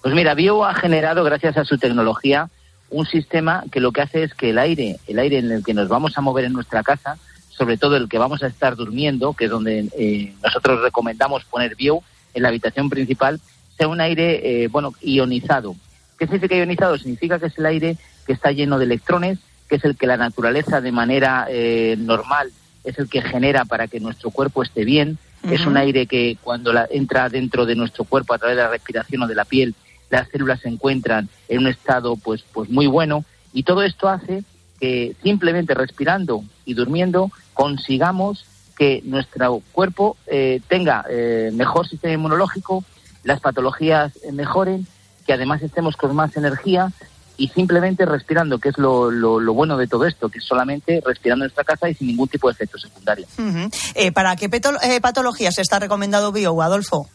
[0.00, 2.50] Pues mira, Bio ha generado, gracias a su tecnología,
[2.90, 5.74] un sistema que lo que hace es que el aire, el aire en el que
[5.74, 7.18] nos vamos a mover en nuestra casa,
[7.48, 11.74] sobre todo el que vamos a estar durmiendo, que es donde eh, nosotros recomendamos poner
[11.74, 12.02] Bio
[12.34, 13.40] en la habitación principal,
[13.76, 15.74] sea un aire, eh, bueno, ionizado.
[16.18, 16.96] ¿Qué significa ionizado?
[16.96, 19.38] Significa que es el aire que está lleno de electrones,
[19.68, 22.52] que es el que la naturaleza de manera eh, normal
[22.84, 25.18] es el que genera para que nuestro cuerpo esté bien.
[25.50, 28.68] Es un aire que cuando la, entra dentro de nuestro cuerpo a través de la
[28.68, 29.74] respiración o de la piel,
[30.08, 34.44] las células se encuentran en un estado pues, pues muy bueno y todo esto hace
[34.78, 38.44] que simplemente respirando y durmiendo consigamos
[38.76, 42.84] que nuestro cuerpo eh, tenga eh, mejor sistema inmunológico,
[43.22, 44.86] las patologías eh, mejoren,
[45.26, 46.90] que además estemos con más energía
[47.36, 51.02] y simplemente respirando, que es lo, lo, lo, bueno de todo esto, que es solamente
[51.04, 53.26] respirando en nuestra casa y sin ningún tipo de efecto secundario.
[53.38, 53.92] Uh -huh.
[53.94, 57.08] eh, ¿Para qué eh, patologías está recomendado Bio, Adolfo?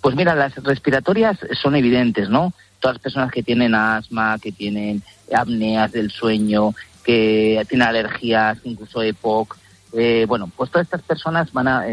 [0.00, 2.52] Pues mira, las respiratorias son evidentes, ¿no?
[2.78, 5.02] Todas las personas que tienen asma, que tienen
[5.34, 6.74] apneas del sueño,
[7.04, 9.56] que tienen alergias, incluso EPOC,
[9.92, 11.84] eh, bueno, pues todas estas personas van a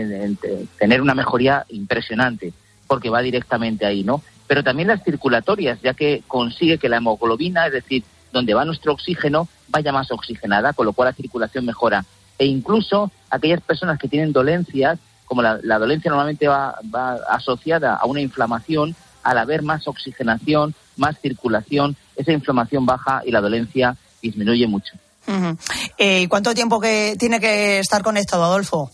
[0.77, 2.53] tener una mejoría impresionante,
[2.85, 4.21] porque va directamente ahí, ¿no?
[4.47, 8.93] Pero también las circulatorias, ya que consigue que la hemoglobina, es decir, donde va nuestro
[8.93, 12.05] oxígeno, vaya más oxigenada, con lo cual la circulación mejora.
[12.39, 17.95] E incluso aquellas personas que tienen dolencias, como la, la dolencia normalmente va, va, asociada
[17.95, 23.97] a una inflamación, al haber más oxigenación, más circulación, esa inflamación baja y la dolencia
[24.21, 24.93] disminuye mucho.
[25.27, 25.57] Uh -huh.
[25.97, 28.89] eh, ¿Cuánto tiempo que tiene que estar conectado, Adolfo?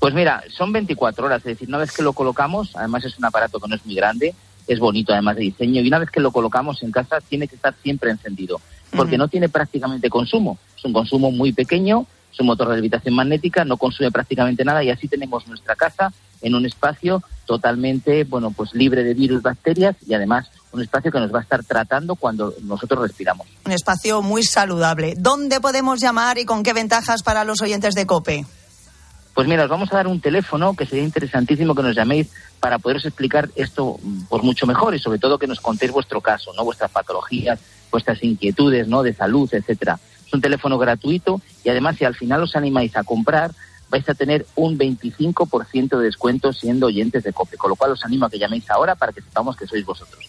[0.00, 3.24] Pues mira, son 24 horas, es decir, una vez que lo colocamos, además es un
[3.24, 4.34] aparato que no es muy grande,
[4.66, 7.56] es bonito además de diseño y una vez que lo colocamos en casa tiene que
[7.56, 8.60] estar siempre encendido
[8.90, 9.18] porque uh -huh.
[9.18, 13.64] no tiene prácticamente consumo, es un consumo muy pequeño, es un motor de levitación magnética,
[13.64, 16.12] no consume prácticamente nada y así tenemos nuestra casa
[16.42, 21.20] en un espacio totalmente, bueno, pues libre de virus, bacterias y además un espacio que
[21.20, 23.46] nos va a estar tratando cuando nosotros respiramos.
[23.64, 25.14] Un espacio muy saludable.
[25.16, 28.44] ¿Dónde podemos llamar y con qué ventajas para los oyentes de COPE?
[29.34, 32.30] Pues mira, os vamos a dar un teléfono que sería interesantísimo que nos llaméis
[32.60, 36.52] para poderos explicar esto por mucho mejor y sobre todo que nos contéis vuestro caso,
[36.54, 37.58] no vuestras patologías,
[37.90, 39.02] vuestras inquietudes, ¿no?
[39.02, 39.98] de salud, etcétera.
[40.24, 43.50] Es un teléfono gratuito y además si al final os animáis a comprar
[43.90, 48.04] vais a tener un 25% de descuento siendo oyentes de COPE, con lo cual os
[48.04, 50.24] animo a que llaméis ahora para que sepamos que sois vosotros.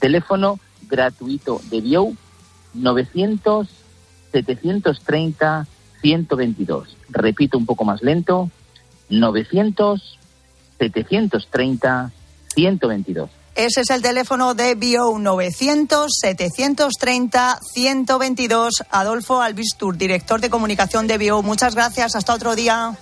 [0.00, 2.12] Teléfono gratuito de Bio
[2.74, 3.68] 900
[4.32, 5.66] 730
[6.02, 6.99] 122.
[7.10, 8.50] Repito un poco más lento.
[9.08, 10.18] 900
[10.78, 12.10] 730
[12.54, 13.30] 122.
[13.56, 18.84] Ese es el teléfono de Bio 900 730 122.
[18.90, 21.42] Adolfo Albistur, director de comunicación de Bio.
[21.42, 22.14] Muchas gracias.
[22.14, 22.96] Hasta otro día.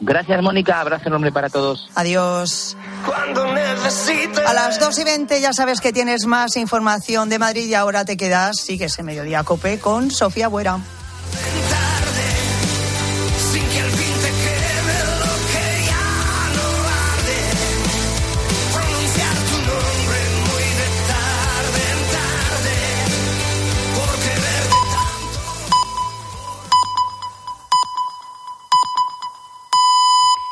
[0.00, 0.80] Gracias, Mónica.
[0.80, 1.88] Abrazo enorme para todos.
[1.94, 2.76] Adiós.
[4.46, 8.04] A las 2 y 20 ya sabes que tienes más información de Madrid y ahora
[8.04, 10.78] te quedas, sigues en Mediodía Cope con Sofía Buera.
[13.74, 14.01] Yeah.